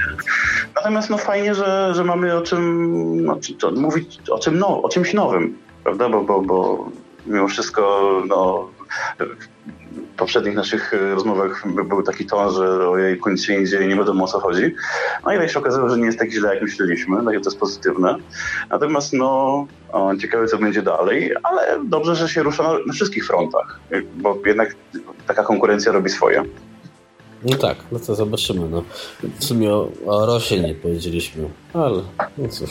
Natomiast 0.76 1.10
no 1.10 1.18
fajnie, 1.18 1.54
że, 1.54 1.92
że 1.94 2.04
mamy 2.04 2.36
o 2.36 2.42
czym, 2.42 3.30
o 3.30 3.36
czym 3.36 3.80
mówić, 3.80 4.20
o, 4.30 4.38
czym 4.38 4.58
no, 4.58 4.82
o 4.82 4.88
czymś 4.88 5.14
nowym, 5.14 5.58
prawda, 5.84 6.08
bo, 6.08 6.24
bo, 6.24 6.42
bo 6.42 6.88
mimo 7.26 7.48
wszystko 7.48 8.22
no, 8.28 8.68
poprzednich 10.16 10.54
naszych 10.54 10.94
e, 10.94 11.14
rozmowach 11.14 11.64
był 11.88 12.02
taki 12.02 12.26
ton, 12.26 12.54
że 12.54 12.88
ojej, 12.88 13.20
nic 13.26 13.44
się 13.44 13.60
nie 13.60 13.66
dzieje, 13.66 13.88
nie 13.88 13.96
wiadomo 13.96 14.24
o 14.24 14.28
co 14.28 14.40
chodzi. 14.40 14.74
No 15.24 15.44
i 15.44 15.48
się 15.48 15.58
okazało, 15.58 15.88
że 15.88 15.98
nie 15.98 16.06
jest 16.06 16.18
tak 16.18 16.30
źle, 16.30 16.54
jak 16.54 16.62
myśleliśmy, 16.62 17.22
no 17.22 17.32
i 17.32 17.34
to 17.40 17.50
jest 17.50 17.58
pozytywne. 17.58 18.16
Natomiast 18.70 19.12
no, 19.12 19.66
ciekawe 20.20 20.46
co 20.46 20.58
będzie 20.58 20.82
dalej, 20.82 21.32
ale 21.42 21.84
dobrze, 21.84 22.16
że 22.16 22.28
się 22.28 22.42
rusza 22.42 22.62
na, 22.62 22.72
na 22.86 22.92
wszystkich 22.92 23.26
frontach, 23.26 23.80
bo 24.16 24.38
jednak 24.46 24.74
taka 25.26 25.42
konkurencja 25.42 25.92
robi 25.92 26.10
swoje. 26.10 26.44
No 27.44 27.56
tak, 27.56 27.76
no 27.92 27.98
to 27.98 28.14
zobaczymy. 28.14 28.68
No. 28.68 28.82
W 29.38 29.44
sumie 29.44 29.74
o, 29.74 29.88
o 30.06 30.26
Rosie 30.26 30.60
nie 30.60 30.74
powiedzieliśmy, 30.74 31.48
ale 31.74 32.02
no 32.38 32.48
cóż. 32.48 32.70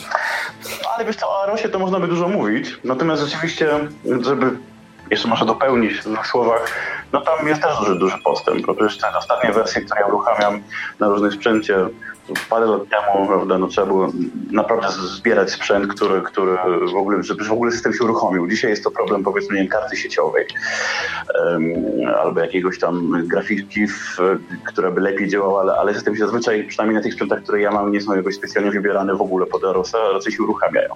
No, 0.83 0.89
ale 0.95 1.05
wiesz 1.05 1.15
co, 1.15 1.25
o 1.29 1.45
Rosie 1.45 1.69
to 1.69 1.79
można 1.79 1.99
by 1.99 2.07
dużo 2.07 2.27
mówić, 2.27 2.77
natomiast 2.83 3.23
rzeczywiście, 3.23 3.69
żeby 4.21 4.57
jeszcze 5.11 5.27
może 5.27 5.45
dopełnić 5.45 5.93
w 5.93 6.03
dwóch 6.03 6.27
słowach, 6.27 6.71
no 7.13 7.21
tam 7.21 7.47
jest 7.47 7.61
też 7.61 7.77
duży, 7.79 7.95
duży 7.95 8.17
postęp. 8.17 8.65
Przecież 8.77 8.97
te 8.97 9.17
ostatnie 9.17 9.51
wersje, 9.51 9.81
które 9.81 10.01
ja 10.01 10.07
uruchamiam 10.07 10.61
na 10.99 11.07
różnym 11.07 11.31
sprzęcie, 11.31 11.87
parę 12.49 12.65
lat 12.65 12.81
temu 12.89 13.27
prawda, 13.27 13.57
no, 13.57 13.67
trzeba 13.67 13.87
było 13.87 14.11
naprawdę 14.51 14.87
zbierać 14.91 15.51
sprzęt, 15.51 15.87
który, 15.87 16.21
który 16.21 16.57
w 16.93 16.95
ogóle, 16.95 17.23
żeby 17.23 17.43
w 17.43 17.51
ogóle 17.51 17.71
system 17.71 17.93
się 17.93 18.03
uruchomił. 18.03 18.47
Dzisiaj 18.47 18.71
jest 18.71 18.83
to 18.83 18.91
problem 18.91 19.23
powiedzmy 19.23 19.61
nie 19.61 19.67
karty 19.67 19.97
sieciowej 19.97 20.45
um, 21.45 21.73
albo 22.23 22.39
jakiegoś 22.39 22.79
tam 22.79 23.27
grafiki, 23.27 23.87
w, 23.87 24.17
która 24.65 24.91
by 24.91 25.01
lepiej 25.01 25.27
działała, 25.27 25.61
ale, 25.61 25.73
ale 25.73 25.93
system 25.93 26.15
się 26.15 26.19
zazwyczaj, 26.19 26.63
przynajmniej 26.63 26.97
na 26.97 27.03
tych 27.03 27.13
sprzętach, 27.13 27.43
które 27.43 27.61
ja 27.61 27.71
mam, 27.71 27.91
nie 27.91 28.01
są 28.01 28.15
jakoś 28.15 28.35
specjalnie 28.35 28.71
wybierane 28.71 29.15
w 29.15 29.21
ogóle 29.21 29.45
pod 29.45 29.63
Arosa, 29.63 29.97
raczej 30.13 30.31
się 30.33 30.43
uruchamiają. 30.43 30.89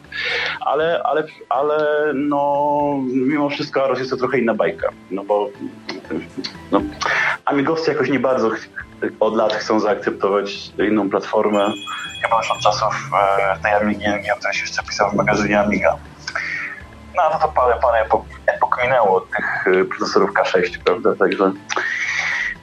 Ale, 0.65 1.03
ale, 1.03 1.23
ale 1.49 2.11
no, 2.13 2.99
mimo 3.03 3.49
wszystko 3.49 3.83
Aros 3.83 3.99
jest 3.99 4.11
to 4.11 4.17
trochę 4.17 4.39
inna 4.39 4.53
bajka, 4.53 4.89
no 5.11 5.23
bo 5.23 5.49
no, 6.71 6.81
amigowcy 7.45 7.91
jakoś 7.91 8.09
nie 8.09 8.19
bardzo 8.19 8.49
od 9.19 9.35
lat 9.35 9.53
chcą 9.53 9.79
zaakceptować 9.79 10.71
inną 10.89 11.09
platformę. 11.09 11.73
Chyba 12.23 12.37
już 12.37 12.51
od 12.51 12.59
czasów 12.59 13.09
e, 13.13 13.57
tej 13.63 13.73
Amigi, 13.73 14.05
o 14.33 14.35
której 14.37 14.53
się 14.53 14.61
jeszcze 14.61 14.83
pisał 14.83 15.11
w 15.11 15.13
magazynie 15.13 15.59
Amiga. 15.59 15.97
No 17.15 17.23
to, 17.31 17.39
to 17.39 17.47
parę, 17.47 17.79
parę 17.81 18.05
epok, 18.05 18.25
epok 18.47 18.83
minęło 18.83 19.17
od 19.17 19.29
tych 19.29 19.67
e, 19.67 19.85
procesorów 19.85 20.31
K6, 20.33 20.77
prawda? 20.85 21.15
Także 21.15 21.51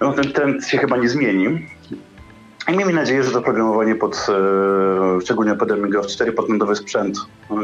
no, 0.01 0.13
ten 0.13 0.33
trend 0.33 0.67
się 0.67 0.79
chyba 0.79 0.97
nie 0.97 1.09
zmieni. 1.09 1.67
I 2.69 2.77
miejmy 2.77 2.93
nadzieję, 2.93 3.23
że 3.23 3.31
to 3.31 3.43
programowanie 3.43 3.95
pod, 3.95 4.27
e, 4.29 5.21
szczególnie 5.21 5.55
pod 5.55 5.73
Amiga 5.73 6.01
4, 6.03 6.33
pod 6.33 6.49
nowy 6.49 6.77
sprzęt, 6.77 7.19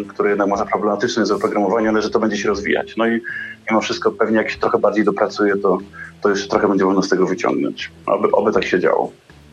który 0.08 0.28
jednak 0.28 0.48
może 0.48 0.66
problematyczny 0.66 1.20
jest 1.20 1.32
do 1.32 1.36
oprogramowania, 1.36 1.90
ale 1.90 2.02
że 2.02 2.10
to 2.10 2.18
będzie 2.18 2.36
się 2.36 2.48
rozwijać. 2.48 2.96
No 2.96 3.06
i 3.06 3.20
mimo 3.70 3.80
wszystko 3.80 4.10
pewnie 4.10 4.36
jak 4.36 4.50
się 4.50 4.58
trochę 4.58 4.78
bardziej 4.78 5.04
dopracuje, 5.04 5.56
to, 5.56 5.78
to 6.22 6.30
jeszcze 6.30 6.48
trochę 6.48 6.68
będzie 6.68 6.84
można 6.84 7.02
z 7.02 7.08
tego 7.08 7.26
wyciągnąć. 7.26 7.90
Oby, 8.06 8.30
oby 8.32 8.52
tak 8.52 8.64
się 8.64 8.80
działo. 8.80 9.12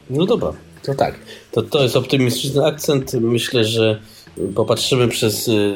No 0.10 0.26
dobra, 0.26 0.54
to 0.84 0.94
tak. 0.94 1.16
To, 1.52 1.62
to 1.62 1.84
jest 1.84 1.96
optymistyczny 1.96 2.66
akcent. 2.66 3.14
Myślę, 3.14 3.64
że 3.64 4.02
popatrzymy 4.56 5.08
przez 5.08 5.48
y, 5.48 5.76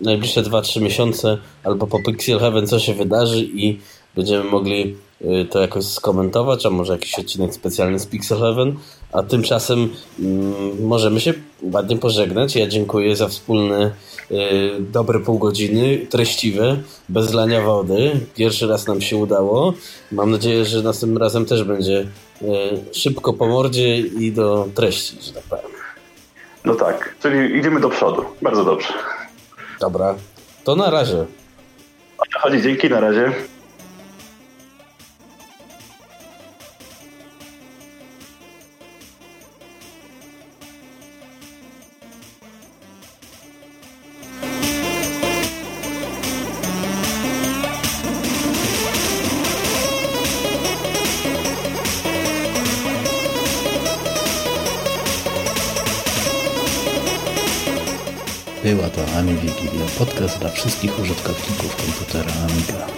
najbliższe 0.00 0.42
2-3 0.42 0.82
miesiące 0.82 1.38
albo 1.64 1.86
po 1.86 2.02
Pixel 2.02 2.38
Heaven, 2.38 2.66
co 2.66 2.78
się 2.78 2.94
wydarzy 2.94 3.42
i 3.42 3.78
będziemy 4.16 4.44
mogli 4.44 4.96
to 5.50 5.60
jakoś 5.60 5.84
skomentować, 5.84 6.66
a 6.66 6.70
może 6.70 6.92
jakiś 6.92 7.18
odcinek 7.18 7.54
specjalny 7.54 7.98
z 7.98 8.06
Pixel 8.06 8.38
Heaven, 8.38 8.76
a 9.12 9.22
tymczasem 9.22 9.84
y, 9.84 10.22
możemy 10.82 11.20
się 11.20 11.34
ładnie 11.62 11.96
pożegnać. 11.96 12.56
Ja 12.56 12.66
dziękuję 12.66 13.16
za 13.16 13.28
wspólny 13.28 13.90
Y, 14.30 14.80
dobre 14.80 15.20
pół 15.20 15.38
godziny, 15.38 16.06
treściwe, 16.10 16.76
bez 17.08 17.34
lania 17.34 17.60
wody. 17.60 18.20
Pierwszy 18.34 18.66
raz 18.66 18.86
nam 18.86 19.00
się 19.00 19.16
udało. 19.16 19.74
Mam 20.12 20.30
nadzieję, 20.30 20.64
że 20.64 20.82
następnym 20.82 21.22
razem 21.22 21.46
też 21.46 21.64
będzie 21.64 22.06
y, 22.42 22.46
szybko 22.92 23.32
po 23.32 23.46
mordzie 23.46 23.98
i 23.98 24.32
do 24.32 24.68
treści, 24.74 25.16
że 25.22 25.32
tak 25.32 25.42
powiem. 25.42 25.70
No 26.64 26.74
tak, 26.74 27.14
czyli 27.22 27.58
idziemy 27.58 27.80
do 27.80 27.88
przodu. 27.88 28.24
Bardzo 28.42 28.64
dobrze. 28.64 28.88
Dobra, 29.80 30.14
to 30.64 30.76
na 30.76 30.90
razie. 30.90 31.26
O 32.18 32.24
to 32.32 32.38
chodzi, 32.40 32.62
dzięki, 32.62 32.90
na 32.90 33.00
razie. 33.00 33.32
Dla 60.46 60.54
wszystkich 60.54 60.98
użytkowników 60.98 61.76
komputera 61.76 62.32
Amiga. 62.32 62.95